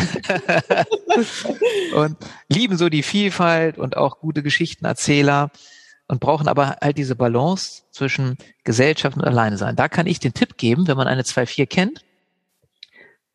und 1.94 2.16
lieben 2.48 2.76
so 2.76 2.88
die 2.88 3.04
Vielfalt 3.04 3.78
und 3.78 3.96
auch 3.96 4.18
gute 4.18 4.42
Geschichtenerzähler 4.42 5.50
und 6.08 6.20
brauchen 6.20 6.48
aber 6.48 6.78
halt 6.80 6.98
diese 6.98 7.14
Balance 7.14 7.82
zwischen 7.92 8.38
Gesellschaft 8.64 9.16
und 9.16 9.24
alleine 9.24 9.56
sein. 9.56 9.76
Da 9.76 9.88
kann 9.88 10.06
ich 10.06 10.18
den 10.18 10.34
Tipp 10.34 10.56
geben, 10.56 10.88
wenn 10.88 10.96
man 10.96 11.06
eine 11.06 11.22
2-4 11.22 11.66
kennt, 11.66 12.04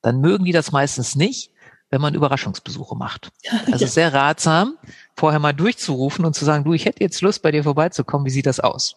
dann 0.02 0.20
mögen 0.20 0.44
die 0.44 0.52
das 0.52 0.74
meistens 0.74 1.16
nicht, 1.16 1.53
wenn 1.94 2.02
man 2.02 2.16
Überraschungsbesuche 2.16 2.96
macht. 2.96 3.32
Also 3.72 3.86
ja. 3.86 3.92
sehr 3.92 4.14
ratsam, 4.14 4.78
vorher 5.16 5.40
mal 5.40 5.54
durchzurufen 5.54 6.26
und 6.26 6.34
zu 6.34 6.44
sagen, 6.44 6.64
du, 6.64 6.74
ich 6.74 6.86
hätte 6.86 7.04
jetzt 7.04 7.22
Lust, 7.22 7.44
bei 7.44 7.52
dir 7.52 7.64
vorbeizukommen, 7.64 8.26
wie 8.26 8.32
sieht 8.32 8.48
das 8.48 8.60
aus? 8.60 8.96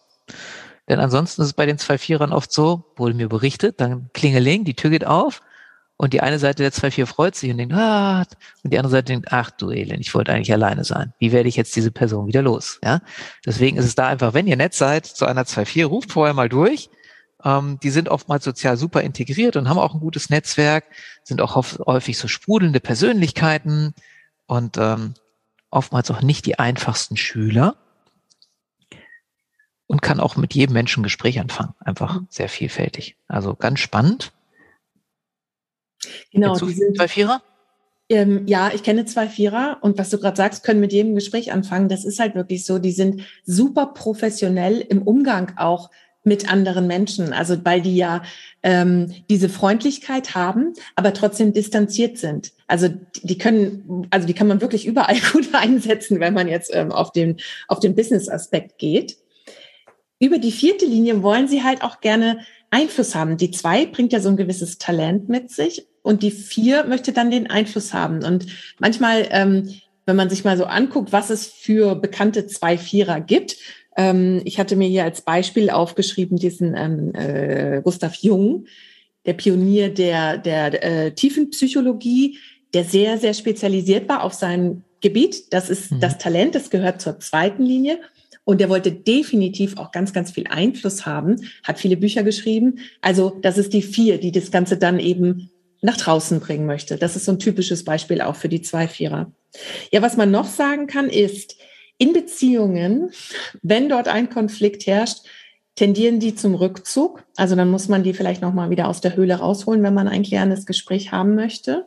Denn 0.89 0.99
ansonsten 0.99 1.43
ist 1.43 1.49
es 1.49 1.53
bei 1.53 1.67
den 1.67 1.79
zwei 1.79 1.99
Vierern 1.99 2.33
oft 2.33 2.51
so, 2.51 2.85
wurde 2.97 3.15
mir 3.15 3.29
berichtet, 3.29 3.81
dann 3.81 4.09
klingeling, 4.15 4.65
die 4.65 4.75
Tür 4.75 4.91
geht 4.91 5.07
auf 5.07 5.43
und 5.99 6.15
die 6.15 6.23
eine 6.23 6.39
Seite 6.39 6.63
der 6.63 6.73
zwei 6.73 6.91
Vier 6.91 7.07
freut 7.07 7.35
sich 7.35 7.51
und 7.51 7.59
denkt, 7.59 7.75
ah, 7.75 8.25
und 8.65 8.73
die 8.73 8.79
andere 8.79 8.93
Seite 8.93 9.13
denkt, 9.13 9.29
ach 9.31 9.51
du 9.51 9.71
Elend, 9.71 10.01
ich 10.01 10.15
wollte 10.15 10.33
eigentlich 10.33 10.53
alleine 10.53 10.85
sein. 10.85 11.13
Wie 11.19 11.33
werde 11.33 11.49
ich 11.51 11.57
jetzt 11.57 11.77
diese 11.77 11.91
Person 11.91 12.27
wieder 12.27 12.43
los? 12.43 12.79
Ja, 12.83 13.01
deswegen 13.45 13.77
ist 13.77 13.85
es 13.85 13.95
da 13.95 14.07
einfach, 14.07 14.33
wenn 14.33 14.47
ihr 14.47 14.57
nett 14.57 14.75
seid 14.75 15.05
zu 15.05 15.27
einer 15.27 15.45
zwei 15.45 15.67
Vier, 15.67 15.87
ruft 15.87 16.13
vorher 16.13 16.35
mal 16.35 16.49
durch. 16.49 16.89
Ähm, 17.47 17.79
die 17.81 17.91
sind 17.91 18.09
oftmals 18.09 18.43
sozial 18.43 18.77
super 18.77 19.03
integriert 19.03 19.55
und 19.55 19.69
haben 19.69 19.79
auch 19.79 19.95
ein 19.95 20.01
gutes 20.01 20.31
Netzwerk, 20.31 20.85
sind 21.23 21.41
auch 21.41 21.55
häufig 21.87 22.19
so 22.19 22.27
sprudelnde 22.27 22.81
Persönlichkeiten 22.81 23.95
und 24.47 24.77
ähm, 24.79 25.15
oftmals 25.71 26.11
auch 26.11 26.23
nicht 26.23 26.45
die 26.47 26.59
einfachsten 26.59 27.17
Schüler 27.17 27.77
und 29.87 30.03
kann 30.03 30.19
auch 30.19 30.35
mit 30.35 30.55
jedem 30.55 30.73
Menschen 30.73 31.01
ein 31.01 31.05
Gespräch 31.05 31.39
anfangen. 31.39 31.75
Einfach 31.79 32.21
mhm. 32.21 32.27
sehr 32.31 32.49
vielfältig. 32.49 33.17
Also 33.29 33.55
ganz 33.55 33.79
spannend. 33.79 34.33
Genau, 36.33 36.59
die 36.59 36.73
sind, 36.73 36.97
zwei 36.97 37.07
Vierer? 37.07 37.43
Ähm, 38.09 38.49
ja, 38.49 38.73
ich 38.75 38.83
kenne 38.83 39.05
zwei 39.05 39.29
Vierer 39.29 39.79
und 39.83 39.99
was 39.99 40.11
du 40.11 40.19
gerade 40.19 40.37
sagst, 40.37 40.65
können 40.65 40.81
mit 40.81 40.93
jedem 40.93 41.15
Gespräch 41.15 41.53
anfangen. 41.53 41.89
Das 41.89 42.05
ist 42.05 42.19
halt 42.19 42.35
wirklich 42.35 42.65
so. 42.65 42.81
Die 42.81 42.91
sind 42.91 43.23
super 43.45 43.87
professionell 43.87 44.81
im 44.81 45.03
Umgang 45.03 45.53
auch 45.57 45.91
mit 46.27 46.51
anderen 46.51 46.87
Menschen. 46.87 47.33
Also 47.33 47.57
weil 47.65 47.81
die 47.81 47.97
ja 47.97 48.23
ähm, 48.63 49.15
diese 49.31 49.49
Freundlichkeit 49.49 50.35
haben, 50.35 50.75
aber 50.97 51.15
trotzdem 51.15 51.53
distanziert 51.53 52.19
sind. 52.19 52.53
Also 52.67 52.89
die 53.23 53.39
können, 53.39 54.07
also 54.11 54.27
die 54.27 54.35
kann 54.35 54.49
man 54.49 54.61
wirklich 54.61 54.87
überall 54.87 55.17
gut 55.33 55.49
einsetzen, 55.55 56.21
wenn 56.21 56.35
man 56.35 56.49
jetzt 56.49 56.75
ähm, 56.75 56.93
auf 56.93 57.13
den 57.13 57.37
auf 57.69 57.81
den 57.81 57.95
Business-Aspekt 57.95 58.79
geht. 58.79 59.17
Über 60.19 60.39
die 60.39 60.53
vierte 60.53 60.87
Linie 60.87 61.23
wollen 61.23 61.47
sie 61.47 61.63
halt 61.63 61.83
auch 61.83 62.01
gerne 62.01 62.41
Einfluss 62.71 63.15
haben. 63.15 63.37
Die 63.37 63.51
zwei 63.51 63.87
bringt 63.87 64.13
ja 64.13 64.21
so 64.21 64.29
ein 64.29 64.37
gewisses 64.37 64.79
Talent 64.79 65.29
mit 65.29 65.51
sich 65.51 65.87
und 66.03 66.23
die 66.23 66.31
vier 66.31 66.85
möchte 66.85 67.13
dann 67.13 67.31
den 67.31 67.49
Einfluss 67.49 67.93
haben. 67.93 68.25
Und 68.25 68.47
manchmal, 68.79 69.29
ähm, 69.31 69.75
wenn 70.07 70.17
man 70.17 70.31
sich 70.31 70.45
mal 70.45 70.57
so 70.57 70.65
anguckt, 70.65 71.13
was 71.13 71.31
es 71.31 71.47
für 71.47 71.95
bekannte 71.95 72.47
zwei 72.47 72.79
Vierer 72.79 73.21
gibt, 73.21 73.57
ähm, 73.97 74.43
ich 74.45 74.59
hatte 74.59 74.77
mir 74.77 74.89
hier 74.89 75.05
als 75.05 75.23
Beispiel 75.23 75.71
aufgeschrieben 75.71 76.39
diesen 76.39 76.77
ähm, 76.77 77.15
äh, 77.15 77.81
Gustav 77.83 78.15
Jung, 78.17 78.67
der 79.25 79.33
Pionier 79.33 79.89
der, 79.89 80.39
der 80.39 80.85
äh, 80.85 81.13
Tiefenpsychologie, 81.13 82.39
der 82.75 82.85
sehr, 82.85 83.19
sehr 83.19 83.35
spezialisiert 83.35 84.09
war 84.09 84.23
auf 84.23 84.35
seinem 84.35 84.83
Gebiet. 85.01 85.53
Das 85.53 85.71
ist 85.71 85.93
mhm. 85.93 86.01
das 86.01 86.19
Talent, 86.19 86.55
das 86.55 86.71
gehört 86.71 87.01
zur 87.01 87.19
zweiten 87.21 87.65
Linie. 87.65 87.99
Und 88.45 88.61
der 88.61 88.69
wollte 88.69 88.93
definitiv 88.93 89.77
auch 89.77 89.91
ganz, 89.91 90.13
ganz 90.13 90.31
viel 90.31 90.47
Einfluss 90.47 91.05
haben, 91.05 91.37
hat 91.65 91.81
viele 91.81 91.97
Bücher 91.97 92.23
geschrieben. 92.23 92.79
Also 93.01 93.37
das 93.43 93.59
ist 93.59 93.73
die 93.73 93.83
vier, 93.83 94.19
die 94.19 94.31
das 94.31 94.53
Ganze 94.53 94.77
dann 94.77 95.01
eben 95.01 95.51
nach 95.83 95.97
draußen 95.97 96.39
bringen 96.39 96.65
möchte. 96.65 96.97
Das 96.97 97.17
ist 97.17 97.25
so 97.25 97.33
ein 97.33 97.41
typisches 97.41 97.85
Beispiel 97.85 98.21
auch 98.21 98.37
für 98.37 98.49
die 98.49 98.63
Zwei-Vierer. 98.63 99.33
Ja, 99.91 100.03
was 100.03 100.17
man 100.17 100.31
noch 100.31 100.47
sagen 100.47 100.87
kann, 100.87 101.09
ist, 101.09 101.57
in 101.99 102.13
Beziehungen, 102.13 103.11
wenn 103.63 103.89
dort 103.89 104.09
ein 104.09 104.31
Konflikt 104.31 104.87
herrscht, 104.87 105.27
tendieren 105.75 106.21
die 106.21 106.35
zum 106.35 106.55
Rückzug. 106.55 107.25
Also 107.37 107.55
dann 107.55 107.71
muss 107.71 107.89
man 107.89 108.03
die 108.03 108.15
vielleicht 108.15 108.43
nochmal 108.43 108.71
wieder 108.71 108.89
aus 108.89 109.01
der 109.01 109.17
Höhle 109.17 109.37
rausholen, 109.37 109.83
wenn 109.83 109.95
man 109.95 110.09
ein 110.09 110.23
klärendes 110.23 110.67
Gespräch 110.67 111.13
haben 111.13 111.35
möchte. 111.35 111.87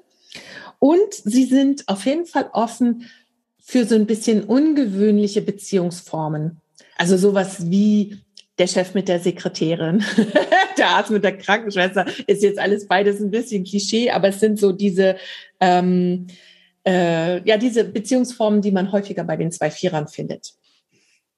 Und 0.77 1.13
sie 1.13 1.45
sind 1.45 1.87
auf 1.87 2.05
jeden 2.05 2.25
Fall 2.25 2.49
offen 2.53 3.09
für 3.59 3.85
so 3.85 3.95
ein 3.95 4.05
bisschen 4.05 4.43
ungewöhnliche 4.43 5.41
Beziehungsformen. 5.41 6.61
Also 6.97 7.17
sowas 7.17 7.69
wie 7.69 8.17
der 8.57 8.67
Chef 8.67 8.93
mit 8.93 9.07
der 9.07 9.19
Sekretärin, 9.19 10.03
der 10.77 10.89
Arzt 10.89 11.11
mit 11.11 11.23
der 11.23 11.37
Krankenschwester, 11.37 12.05
ist 12.27 12.43
jetzt 12.43 12.59
alles 12.59 12.87
beides 12.87 13.19
ein 13.19 13.31
bisschen 13.31 13.63
Klischee, 13.63 14.11
aber 14.11 14.29
es 14.29 14.39
sind 14.39 14.59
so 14.59 14.71
diese, 14.71 15.15
ähm, 15.59 16.27
äh, 16.89 17.47
ja, 17.47 17.57
diese 17.57 17.83
Beziehungsformen, 17.83 18.61
die 18.61 18.71
man 18.71 18.91
häufiger 18.91 19.23
bei 19.23 19.37
den 19.37 19.51
zwei 19.51 19.69
Vierern 19.69 20.07
findet. 20.07 20.53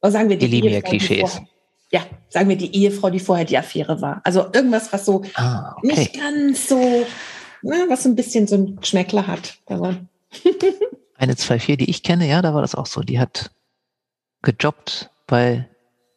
Oder 0.02 0.12
sagen 0.12 0.30
wir 0.30 0.38
die, 0.38 0.50
die 0.50 0.66
Ehefrau, 0.66 0.90
Klischees. 0.90 1.32
Vorher, 1.32 1.48
ja, 1.92 2.06
sagen 2.30 2.48
wir 2.48 2.56
die 2.56 2.74
Ehefrau, 2.74 3.10
die 3.10 3.20
vorher 3.20 3.46
die 3.46 3.58
Affäre 3.58 4.02
war. 4.02 4.22
Also 4.24 4.46
irgendwas, 4.54 4.94
was 4.94 5.06
so 5.06 5.24
ah, 5.34 5.76
okay. 5.78 5.88
nicht 5.88 6.14
ganz 6.14 6.70
so, 6.70 7.06
na, 7.62 7.86
was 7.90 8.04
so 8.04 8.10
ein 8.10 8.16
bisschen 8.16 8.48
so 8.48 8.56
ein 8.56 8.78
Geschmäckler 8.78 9.28
hat. 9.28 9.58
eine 11.18 11.34
2-4, 11.34 11.76
die 11.76 11.90
ich 11.90 12.02
kenne, 12.02 12.28
ja, 12.28 12.42
da 12.42 12.54
war 12.54 12.62
das 12.62 12.74
auch 12.74 12.86
so. 12.86 13.02
Die 13.02 13.20
hat 13.20 13.52
gejobbt 14.42 15.10
bei, 15.28 15.68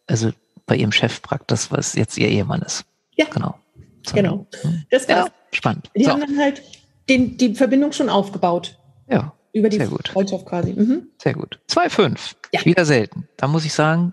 also 0.07 0.31
bei 0.67 0.77
ihrem 0.77 0.93
Chef 0.93 1.21
praktisch, 1.23 1.71
was 1.71 1.95
jetzt 1.95 2.17
ihr 2.19 2.29
Ehemann 2.29 2.63
ist. 2.63 2.85
Ja. 3.17 3.27
Genau. 3.27 3.59
So. 4.07 4.15
Genau. 4.15 4.47
Hm. 4.63 4.85
Das 4.91 5.09
war 5.09 5.17
ja, 5.17 5.27
spannend. 5.53 5.91
Die 5.97 6.05
so. 6.05 6.11
haben 6.11 6.21
dann 6.21 6.39
halt 6.39 6.63
den, 7.09 7.37
die 7.37 7.55
Verbindung 7.55 7.93
schon 7.93 8.09
aufgebaut. 8.09 8.79
Ja. 9.09 9.35
Über 9.53 9.69
die 9.69 9.77
sehr 9.77 9.87
gut. 9.87 10.09
Freundschaft 10.09 10.47
quasi. 10.47 10.73
Mhm. 10.73 11.09
Sehr 11.23 11.35
gut. 11.35 11.61
2-5. 11.69 12.35
Ja. 12.53 12.65
Wieder 12.65 12.85
selten. 12.85 13.29
Da 13.37 13.47
muss 13.47 13.65
ich 13.65 13.73
sagen, 13.73 14.13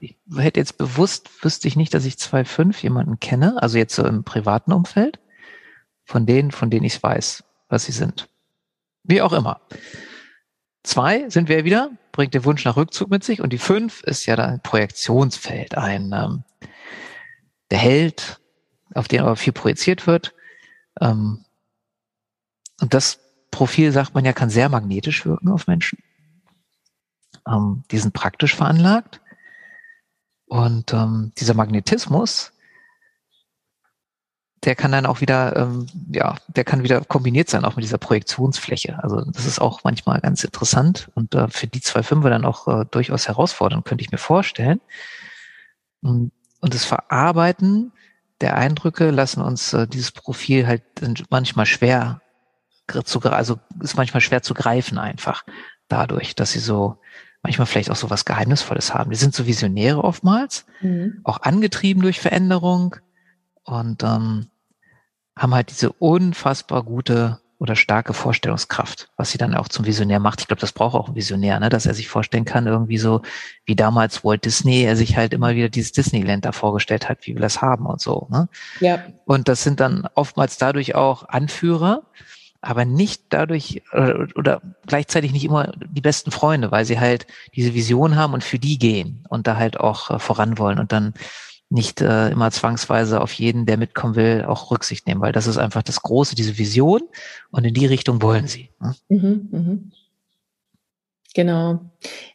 ich 0.00 0.16
hätte 0.36 0.60
jetzt 0.60 0.76
bewusst, 0.76 1.44
wüsste 1.44 1.68
ich 1.68 1.76
nicht, 1.76 1.94
dass 1.94 2.04
ich 2.04 2.14
2-5 2.14 2.82
jemanden 2.82 3.20
kenne, 3.20 3.62
also 3.62 3.78
jetzt 3.78 3.94
so 3.94 4.04
im 4.04 4.24
privaten 4.24 4.72
Umfeld, 4.72 5.18
von 6.04 6.26
denen, 6.26 6.50
von 6.50 6.70
denen 6.70 6.84
ich 6.84 7.02
weiß, 7.02 7.44
was 7.68 7.84
sie 7.84 7.92
sind. 7.92 8.28
Wie 9.04 9.22
auch 9.22 9.32
immer. 9.32 9.60
Zwei 10.82 11.28
sind 11.30 11.48
wir 11.48 11.64
wieder, 11.64 11.90
bringt 12.10 12.34
den 12.34 12.44
Wunsch 12.44 12.64
nach 12.64 12.76
Rückzug 12.76 13.08
mit 13.08 13.24
sich. 13.24 13.40
Und 13.40 13.52
die 13.52 13.58
fünf 13.58 14.02
ist 14.02 14.26
ja 14.26 14.36
dann 14.36 14.50
ein 14.50 14.62
Projektionsfeld, 14.62 15.76
ein 15.76 16.12
ähm, 16.12 16.44
der 17.70 17.78
Held, 17.78 18.40
auf 18.94 19.08
den 19.08 19.20
aber 19.20 19.36
viel 19.36 19.52
projiziert 19.52 20.06
wird. 20.06 20.34
Ähm, 21.00 21.44
und 22.80 22.92
das 22.92 23.20
Profil, 23.52 23.92
sagt 23.92 24.14
man 24.14 24.24
ja, 24.24 24.32
kann 24.32 24.50
sehr 24.50 24.68
magnetisch 24.68 25.24
wirken 25.24 25.48
auf 25.48 25.68
Menschen. 25.68 26.00
Ähm, 27.46 27.84
die 27.92 27.98
sind 27.98 28.12
praktisch 28.12 28.56
veranlagt. 28.56 29.20
Und 30.46 30.92
ähm, 30.92 31.30
dieser 31.38 31.54
Magnetismus 31.54 32.52
der 34.64 34.76
kann 34.76 34.92
dann 34.92 35.06
auch 35.06 35.20
wieder, 35.20 35.56
ähm, 35.56 35.86
ja, 36.12 36.36
der 36.46 36.64
kann 36.64 36.84
wieder 36.84 37.00
kombiniert 37.04 37.48
sein, 37.48 37.64
auch 37.64 37.74
mit 37.74 37.84
dieser 37.84 37.98
Projektionsfläche. 37.98 39.02
Also 39.02 39.22
das 39.22 39.44
ist 39.44 39.60
auch 39.60 39.82
manchmal 39.82 40.20
ganz 40.20 40.44
interessant 40.44 41.10
und 41.14 41.34
äh, 41.34 41.48
für 41.48 41.66
die 41.66 41.80
zwei 41.80 42.02
Fünfer 42.02 42.30
dann 42.30 42.44
auch 42.44 42.68
äh, 42.68 42.84
durchaus 42.90 43.26
herausfordernd, 43.26 43.84
könnte 43.84 44.02
ich 44.04 44.12
mir 44.12 44.18
vorstellen. 44.18 44.80
Und, 46.00 46.30
und 46.60 46.74
das 46.74 46.84
Verarbeiten 46.84 47.92
der 48.40 48.56
Eindrücke 48.56 49.10
lassen 49.10 49.42
uns 49.42 49.72
äh, 49.72 49.88
dieses 49.88 50.12
Profil 50.12 50.66
halt 50.66 50.84
manchmal 51.30 51.66
schwer 51.66 52.22
zu, 53.04 53.20
also 53.20 53.58
ist 53.80 53.96
manchmal 53.96 54.20
schwer 54.20 54.42
zu 54.42 54.54
greifen 54.54 54.98
einfach 54.98 55.44
dadurch, 55.88 56.34
dass 56.34 56.52
sie 56.52 56.58
so 56.58 56.98
manchmal 57.42 57.66
vielleicht 57.66 57.90
auch 57.90 57.96
so 57.96 58.10
was 58.10 58.24
Geheimnisvolles 58.24 58.94
haben. 58.94 59.10
Die 59.10 59.16
sind 59.16 59.34
so 59.34 59.46
Visionäre 59.46 60.04
oftmals, 60.04 60.64
mhm. 60.80 61.20
auch 61.24 61.42
angetrieben 61.42 62.02
durch 62.02 62.20
Veränderung 62.20 62.96
und 63.64 64.02
ähm, 64.02 64.48
haben 65.36 65.54
halt 65.54 65.70
diese 65.70 65.92
unfassbar 65.92 66.82
gute 66.82 67.40
oder 67.62 67.76
starke 67.76 68.12
Vorstellungskraft, 68.12 69.08
was 69.16 69.30
sie 69.30 69.38
dann 69.38 69.54
auch 69.54 69.68
zum 69.68 69.86
Visionär 69.86 70.18
macht. 70.18 70.40
Ich 70.40 70.48
glaube, 70.48 70.60
das 70.60 70.72
braucht 70.72 70.96
auch 70.96 71.08
ein 71.08 71.14
Visionär, 71.14 71.60
ne? 71.60 71.68
dass 71.68 71.86
er 71.86 71.94
sich 71.94 72.08
vorstellen 72.08 72.44
kann, 72.44 72.66
irgendwie 72.66 72.98
so 72.98 73.22
wie 73.64 73.76
damals 73.76 74.24
Walt 74.24 74.44
Disney, 74.44 74.82
er 74.82 74.96
sich 74.96 75.16
halt 75.16 75.32
immer 75.32 75.54
wieder 75.54 75.68
dieses 75.68 75.92
Disneyland 75.92 76.44
da 76.44 76.50
vorgestellt 76.50 77.08
hat, 77.08 77.24
wie 77.24 77.34
wir 77.34 77.40
das 77.40 77.62
haben 77.62 77.86
und 77.86 78.00
so. 78.00 78.26
Ne? 78.32 78.48
Ja. 78.80 79.04
Und 79.26 79.46
das 79.46 79.62
sind 79.62 79.78
dann 79.78 80.08
oftmals 80.16 80.58
dadurch 80.58 80.96
auch 80.96 81.28
Anführer, 81.28 82.02
aber 82.62 82.84
nicht 82.84 83.24
dadurch 83.30 83.82
oder, 83.92 84.28
oder 84.36 84.62
gleichzeitig 84.86 85.32
nicht 85.32 85.44
immer 85.44 85.72
die 85.76 86.00
besten 86.00 86.30
Freunde, 86.30 86.70
weil 86.70 86.84
sie 86.84 86.98
halt 86.98 87.26
diese 87.54 87.74
Vision 87.74 88.16
haben 88.16 88.32
und 88.32 88.44
für 88.44 88.58
die 88.58 88.78
gehen 88.78 89.24
und 89.28 89.46
da 89.46 89.56
halt 89.56 89.78
auch 89.78 90.10
äh, 90.10 90.18
voran 90.18 90.56
wollen 90.58 90.78
und 90.78 90.92
dann 90.92 91.12
nicht 91.68 92.00
äh, 92.00 92.28
immer 92.28 92.50
zwangsweise 92.50 93.20
auf 93.20 93.32
jeden, 93.32 93.66
der 93.66 93.78
mitkommen 93.78 94.14
will, 94.14 94.44
auch 94.46 94.70
Rücksicht 94.70 95.06
nehmen, 95.06 95.20
weil 95.20 95.32
das 95.32 95.46
ist 95.46 95.58
einfach 95.58 95.82
das 95.82 96.02
Große, 96.02 96.36
diese 96.36 96.58
Vision 96.58 97.00
und 97.50 97.64
in 97.64 97.74
die 97.74 97.86
Richtung 97.86 98.22
wollen 98.22 98.46
sie. 98.46 98.70
Ne? 98.80 98.94
Mhm, 99.08 99.48
mhm. 99.50 99.92
Genau. 101.34 101.80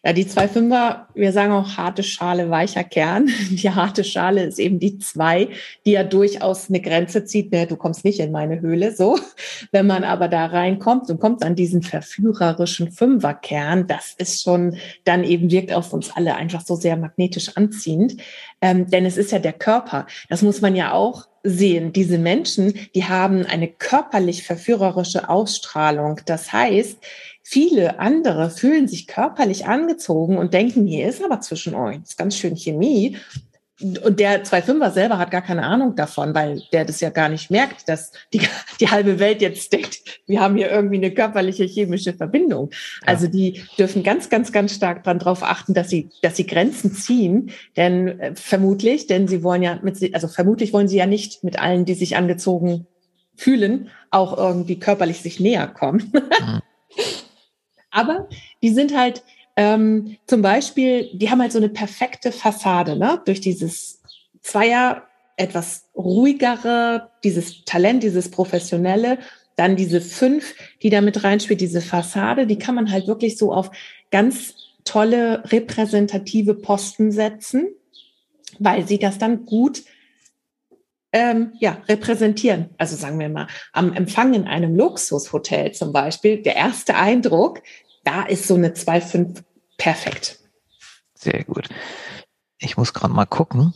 Ja, 0.03 0.13
die 0.13 0.25
zwei 0.27 0.47
Fünfer, 0.47 1.07
wir 1.13 1.31
sagen 1.31 1.51
auch 1.51 1.77
harte 1.77 2.01
Schale, 2.01 2.49
weicher 2.49 2.83
Kern. 2.83 3.27
Die 3.49 3.69
harte 3.69 4.03
Schale 4.03 4.43
ist 4.43 4.59
eben 4.59 4.79
die 4.79 4.97
zwei, 4.97 5.49
die 5.85 5.91
ja 5.91 6.03
durchaus 6.03 6.69
eine 6.69 6.81
Grenze 6.81 7.25
zieht. 7.25 7.51
Ne, 7.51 7.67
du 7.67 7.75
kommst 7.75 8.05
nicht 8.05 8.19
in 8.19 8.31
meine 8.31 8.61
Höhle, 8.61 8.95
so. 8.95 9.19
Wenn 9.71 9.85
man 9.85 10.03
aber 10.03 10.27
da 10.29 10.45
reinkommt 10.45 11.09
und 11.09 11.19
kommt 11.19 11.43
an 11.43 11.55
diesen 11.55 11.83
verführerischen 11.83 12.91
Fünferkern, 12.91 13.87
das 13.87 14.15
ist 14.17 14.41
schon, 14.41 14.77
dann 15.03 15.23
eben 15.23 15.51
wirkt 15.51 15.73
auf 15.73 15.93
uns 15.93 16.11
alle 16.15 16.35
einfach 16.35 16.61
so 16.61 16.75
sehr 16.75 16.97
magnetisch 16.97 17.55
anziehend. 17.55 18.17
Ähm, 18.61 18.89
denn 18.89 19.05
es 19.05 19.17
ist 19.17 19.31
ja 19.31 19.39
der 19.39 19.53
Körper. 19.53 20.07
Das 20.29 20.41
muss 20.41 20.61
man 20.61 20.75
ja 20.75 20.93
auch 20.93 21.27
sehen. 21.49 21.93
Diese 21.93 22.17
Menschen, 22.17 22.73
die 22.95 23.05
haben 23.05 23.45
eine 23.45 23.67
körperlich 23.67 24.43
verführerische 24.43 25.29
Ausstrahlung. 25.29 26.21
Das 26.25 26.51
heißt, 26.51 26.97
Viele 27.49 27.99
andere 27.99 28.49
fühlen 28.49 28.89
sich 28.89 29.07
körperlich 29.07 29.67
angezogen 29.67 30.37
und 30.37 30.53
denken, 30.53 30.85
hier 30.85 31.07
ist 31.07 31.23
aber 31.23 31.39
zwischen 31.39 31.75
euch 31.75 31.95
ist 32.03 32.17
ganz 32.17 32.35
schön 32.35 32.57
Chemie. 32.57 33.15
Und 33.79 34.19
der 34.19 34.43
2.5er 34.43 34.91
selber 34.91 35.19
hat 35.19 35.29
gar 35.29 35.43
keine 35.43 35.63
Ahnung 35.63 35.95
davon, 35.95 36.33
weil 36.33 36.63
der 36.73 36.83
das 36.83 36.99
ja 36.99 37.11
gar 37.11 37.29
nicht 37.29 37.51
merkt, 37.51 37.87
dass 37.87 38.11
die, 38.33 38.41
die 38.79 38.89
halbe 38.89 39.19
Welt 39.19 39.39
jetzt 39.39 39.71
denkt, 39.71 39.99
wir 40.25 40.41
haben 40.41 40.55
hier 40.57 40.71
irgendwie 40.71 40.95
eine 40.95 41.11
körperliche 41.11 41.63
chemische 41.65 42.13
Verbindung. 42.13 42.71
Ja. 42.71 43.09
Also 43.09 43.27
die 43.27 43.61
dürfen 43.77 44.01
ganz, 44.01 44.29
ganz, 44.29 44.51
ganz 44.51 44.73
stark 44.73 45.03
darauf 45.03 45.43
achten, 45.43 45.75
dass 45.75 45.89
sie, 45.89 46.09
dass 46.23 46.37
sie 46.37 46.47
Grenzen 46.47 46.91
ziehen. 46.91 47.51
Denn 47.75 48.19
äh, 48.19 48.35
vermutlich, 48.35 49.05
denn 49.05 49.27
sie 49.27 49.43
wollen 49.43 49.61
ja 49.61 49.79
mit, 49.83 50.13
also 50.15 50.27
vermutlich 50.27 50.73
wollen 50.73 50.87
sie 50.87 50.97
ja 50.97 51.05
nicht 51.05 51.43
mit 51.43 51.59
allen, 51.59 51.85
die 51.85 51.93
sich 51.93 52.17
angezogen 52.17 52.87
fühlen, 53.35 53.89
auch 54.09 54.35
irgendwie 54.35 54.79
körperlich 54.79 55.21
sich 55.21 55.39
näher 55.39 55.67
kommen. 55.67 56.11
Mhm. 56.11 56.61
Aber 57.91 58.27
die 58.61 58.69
sind 58.69 58.95
halt 58.97 59.23
ähm, 59.57 60.17
zum 60.27 60.43
Beispiel, 60.43 61.09
die 61.13 61.31
haben 61.31 61.41
halt 61.41 61.51
so 61.51 61.57
eine 61.57 61.69
perfekte 61.69 62.31
Fassade, 62.31 62.95
ne? 62.95 63.21
Durch 63.25 63.41
dieses 63.41 64.03
Zweier 64.41 65.07
etwas 65.35 65.89
ruhigere, 65.95 67.09
dieses 67.23 67.65
Talent, 67.65 68.03
dieses 68.03 68.29
Professionelle 68.31 69.19
Dann 69.55 69.75
diese 69.75 70.01
fünf, 70.01 70.53
die 70.83 70.91
da 70.91 71.01
mit 71.01 71.23
reinspielt, 71.23 71.59
diese 71.59 71.81
Fassade, 71.81 72.45
die 72.45 72.59
kann 72.59 72.75
man 72.75 72.91
halt 72.91 73.07
wirklich 73.07 73.37
so 73.37 73.51
auf 73.51 73.71
ganz 74.11 74.53
tolle 74.85 75.43
repräsentative 75.51 76.53
Posten 76.53 77.11
setzen, 77.11 77.67
weil 78.59 78.87
sie 78.87 78.99
das 78.99 79.17
dann 79.17 79.47
gut 79.47 79.81
ähm, 81.11 81.53
ja, 81.59 81.81
repräsentieren. 81.87 82.69
Also 82.77 82.95
sagen 82.95 83.17
wir 83.17 83.29
mal, 83.29 83.47
am 83.73 83.93
Empfang 83.93 84.35
in 84.35 84.47
einem 84.47 84.75
Luxushotel 84.75 85.71
zum 85.71 85.91
Beispiel, 85.91 86.43
der 86.43 86.55
erste 86.55 86.95
Eindruck, 86.95 87.63
da 88.03 88.23
ist 88.23 88.47
so 88.47 88.55
eine 88.55 88.69
2,5 88.69 89.43
perfekt. 89.77 90.39
Sehr 91.15 91.43
gut. 91.43 91.69
Ich 92.59 92.77
muss 92.77 92.93
gerade 92.93 93.13
mal 93.13 93.25
gucken. 93.25 93.73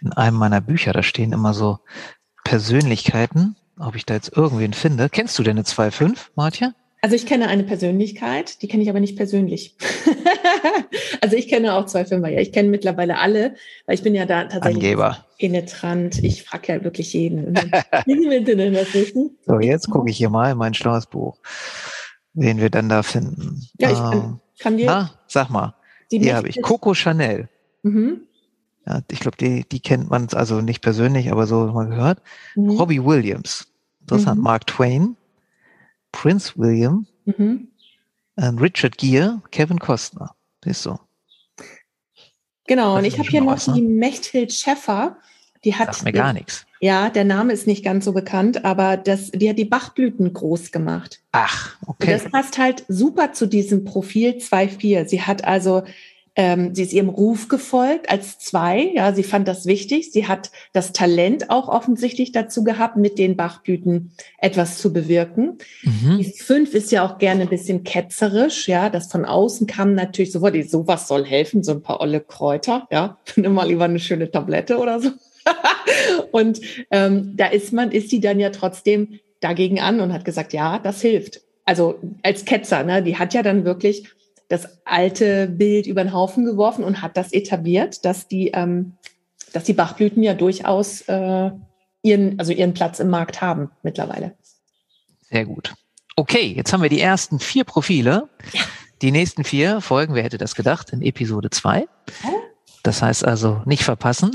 In 0.00 0.12
einem 0.12 0.36
meiner 0.36 0.60
Bücher, 0.60 0.92
da 0.92 1.02
stehen 1.02 1.32
immer 1.32 1.54
so 1.54 1.78
Persönlichkeiten, 2.44 3.56
ob 3.78 3.94
ich 3.94 4.06
da 4.06 4.14
jetzt 4.14 4.36
irgendwen 4.36 4.72
finde. 4.72 5.08
Kennst 5.08 5.38
du 5.38 5.42
denn 5.42 5.56
eine 5.56 5.66
2,5, 5.66 6.30
Martja? 6.34 6.72
Also 7.00 7.14
ich 7.14 7.26
kenne 7.26 7.46
eine 7.46 7.62
Persönlichkeit, 7.62 8.60
die 8.60 8.66
kenne 8.66 8.82
ich 8.82 8.90
aber 8.90 8.98
nicht 8.98 9.16
persönlich. 9.16 9.76
also 11.20 11.36
ich 11.36 11.46
kenne 11.46 11.74
auch 11.74 11.86
zwei 11.86 12.04
Firmen, 12.04 12.32
ja. 12.32 12.40
Ich 12.40 12.52
kenne 12.52 12.70
mittlerweile 12.70 13.18
alle, 13.18 13.54
weil 13.86 13.94
ich 13.94 14.02
bin 14.02 14.16
ja 14.16 14.26
da 14.26 14.44
tatsächlich 14.44 14.82
Angeber. 14.82 15.24
penetrant. 15.38 16.24
Ich 16.24 16.42
frage 16.42 16.72
ja 16.72 16.84
wirklich 16.84 17.12
jeden. 17.12 17.54
denn 17.54 18.74
das 18.74 18.94
wissen? 18.94 19.38
So, 19.46 19.60
jetzt 19.60 19.90
gucke 19.90 20.10
ich 20.10 20.16
hier 20.16 20.30
mal 20.30 20.50
in 20.50 20.58
mein 20.58 20.74
schlaues 20.74 21.06
Buch, 21.06 21.38
wen 22.32 22.58
wir 22.58 22.70
dann 22.70 22.88
da 22.88 23.04
finden. 23.04 23.62
Ja, 23.78 23.92
ich 23.92 23.98
kann, 23.98 24.40
kann 24.58 24.76
dir. 24.76 24.86
Na, 24.86 25.10
sag 25.26 25.50
mal. 25.50 25.74
Die, 26.10 26.18
die 26.18 26.34
habe 26.34 26.48
ich. 26.48 26.60
Coco 26.62 26.94
Chanel. 26.94 27.48
Mhm. 27.82 28.22
Ja, 28.86 29.02
ich 29.10 29.20
glaube, 29.20 29.36
die, 29.36 29.64
die 29.68 29.80
kennt 29.80 30.10
man 30.10 30.28
also 30.32 30.60
nicht 30.60 30.80
persönlich, 30.80 31.30
aber 31.30 31.46
so 31.46 31.66
mal 31.66 31.88
gehört. 31.88 32.22
Mhm. 32.54 32.70
Robbie 32.70 33.04
Williams. 33.04 33.66
Interessant. 34.00 34.38
Mhm. 34.38 34.44
Mark 34.44 34.66
Twain. 34.66 35.16
Prince 36.12 36.52
William, 36.56 37.06
mhm. 37.26 37.68
Richard 38.36 38.98
Gere, 38.98 39.42
Kevin 39.50 39.78
Costner. 39.78 40.34
Ist 40.64 40.82
so. 40.82 40.98
Genau, 42.66 42.96
das 42.96 42.98
und 42.98 43.04
ich 43.06 43.18
habe 43.18 43.28
hier 43.28 43.40
noch 43.40 43.52
was, 43.52 43.68
ne? 43.68 43.74
die 43.74 43.82
Mechthild 43.82 44.52
Schäffer. 44.52 45.18
Die 45.64 45.74
hat 45.74 45.92
Sagt 45.92 46.04
mir 46.04 46.12
gar 46.12 46.32
nichts. 46.32 46.66
Ja, 46.80 47.10
der 47.10 47.24
Name 47.24 47.52
ist 47.52 47.66
nicht 47.66 47.84
ganz 47.84 48.04
so 48.04 48.12
bekannt, 48.12 48.64
aber 48.64 48.96
das, 48.96 49.32
die 49.32 49.50
hat 49.50 49.58
die 49.58 49.64
Bachblüten 49.64 50.32
groß 50.32 50.70
gemacht. 50.70 51.20
Ach, 51.32 51.76
okay. 51.86 52.14
Und 52.14 52.22
das 52.22 52.30
passt 52.30 52.58
halt 52.58 52.84
super 52.88 53.32
zu 53.32 53.46
diesem 53.46 53.84
Profil 53.84 54.36
2.4. 54.38 55.08
Sie 55.08 55.22
hat 55.22 55.44
also 55.44 55.82
ähm, 56.38 56.72
sie 56.72 56.84
ist 56.84 56.92
ihrem 56.92 57.08
Ruf 57.08 57.48
gefolgt 57.48 58.08
als 58.08 58.38
zwei. 58.38 58.92
Ja, 58.94 59.12
sie 59.12 59.24
fand 59.24 59.48
das 59.48 59.66
wichtig. 59.66 60.12
Sie 60.12 60.28
hat 60.28 60.52
das 60.72 60.92
Talent 60.92 61.50
auch 61.50 61.68
offensichtlich 61.68 62.30
dazu 62.30 62.62
gehabt, 62.62 62.96
mit 62.96 63.18
den 63.18 63.36
Bachblüten 63.36 64.12
etwas 64.38 64.78
zu 64.78 64.92
bewirken. 64.92 65.58
Mhm. 65.82 66.18
Die 66.18 66.24
fünf 66.24 66.74
ist 66.74 66.92
ja 66.92 67.04
auch 67.04 67.18
gerne 67.18 67.42
ein 67.42 67.48
bisschen 67.48 67.82
ketzerisch. 67.82 68.68
Ja, 68.68 68.88
das 68.88 69.10
von 69.10 69.24
außen 69.24 69.66
kam 69.66 69.94
natürlich 69.94 70.30
sofort, 70.30 70.54
die 70.54 70.62
sowas 70.62 71.08
soll 71.08 71.24
helfen, 71.24 71.64
so 71.64 71.72
ein 71.72 71.82
paar 71.82 72.00
olle 72.00 72.20
Kräuter. 72.20 72.86
Ja, 72.92 73.18
nimm 73.34 73.54
mal 73.54 73.66
lieber 73.66 73.86
eine 73.86 73.98
schöne 73.98 74.30
Tablette 74.30 74.78
oder 74.78 75.00
so. 75.00 75.10
und 76.32 76.60
ähm, 76.90 77.34
da 77.36 77.46
ist 77.46 77.72
man, 77.72 77.90
ist 77.90 78.10
sie 78.10 78.20
dann 78.20 78.40
ja 78.40 78.50
trotzdem 78.50 79.20
dagegen 79.40 79.80
an 79.80 80.00
und 80.00 80.12
hat 80.12 80.24
gesagt, 80.24 80.52
ja, 80.52 80.78
das 80.78 81.00
hilft. 81.00 81.40
Also 81.64 81.98
als 82.22 82.44
Ketzer, 82.44 82.82
ne, 82.82 83.02
die 83.02 83.18
hat 83.18 83.34
ja 83.34 83.42
dann 83.42 83.64
wirklich 83.64 84.08
das 84.48 84.78
alte 84.84 85.46
Bild 85.46 85.86
über 85.86 86.02
den 86.02 86.12
Haufen 86.12 86.44
geworfen 86.44 86.84
und 86.84 87.02
hat 87.02 87.16
das 87.16 87.32
etabliert, 87.32 88.04
dass 88.04 88.28
die, 88.28 88.48
ähm, 88.48 88.94
dass 89.52 89.64
die 89.64 89.74
Bachblüten 89.74 90.22
ja 90.22 90.34
durchaus 90.34 91.02
äh, 91.02 91.50
ihren, 92.02 92.38
also 92.38 92.52
ihren 92.52 92.74
Platz 92.74 93.00
im 93.00 93.10
Markt 93.10 93.40
haben 93.42 93.70
mittlerweile. 93.82 94.34
Sehr 95.20 95.44
gut. 95.44 95.74
Okay, 96.16 96.54
jetzt 96.56 96.72
haben 96.72 96.82
wir 96.82 96.88
die 96.88 97.00
ersten 97.00 97.38
vier 97.38 97.64
Profile. 97.64 98.28
Ja. 98.52 98.62
Die 99.02 99.12
nächsten 99.12 99.44
vier 99.44 99.80
folgen, 99.80 100.14
wer 100.14 100.24
hätte 100.24 100.38
das 100.38 100.54
gedacht, 100.54 100.90
in 100.92 101.02
Episode 101.02 101.50
zwei. 101.50 101.86
Das 102.82 103.02
heißt 103.02 103.24
also 103.24 103.62
nicht 103.64 103.84
verpassen. 103.84 104.32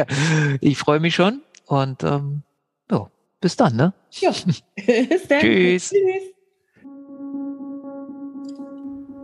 ich 0.60 0.76
freue 0.78 1.00
mich 1.00 1.14
schon 1.14 1.40
und 1.66 2.02
ähm, 2.02 2.42
jo, 2.90 3.08
bis 3.40 3.56
dann, 3.56 3.76
ne? 3.76 3.94
Ja. 4.10 4.30
bis 4.76 5.28
dann. 5.28 5.40
Tschüss. 5.40 5.90
Tschüss. 5.90 6.22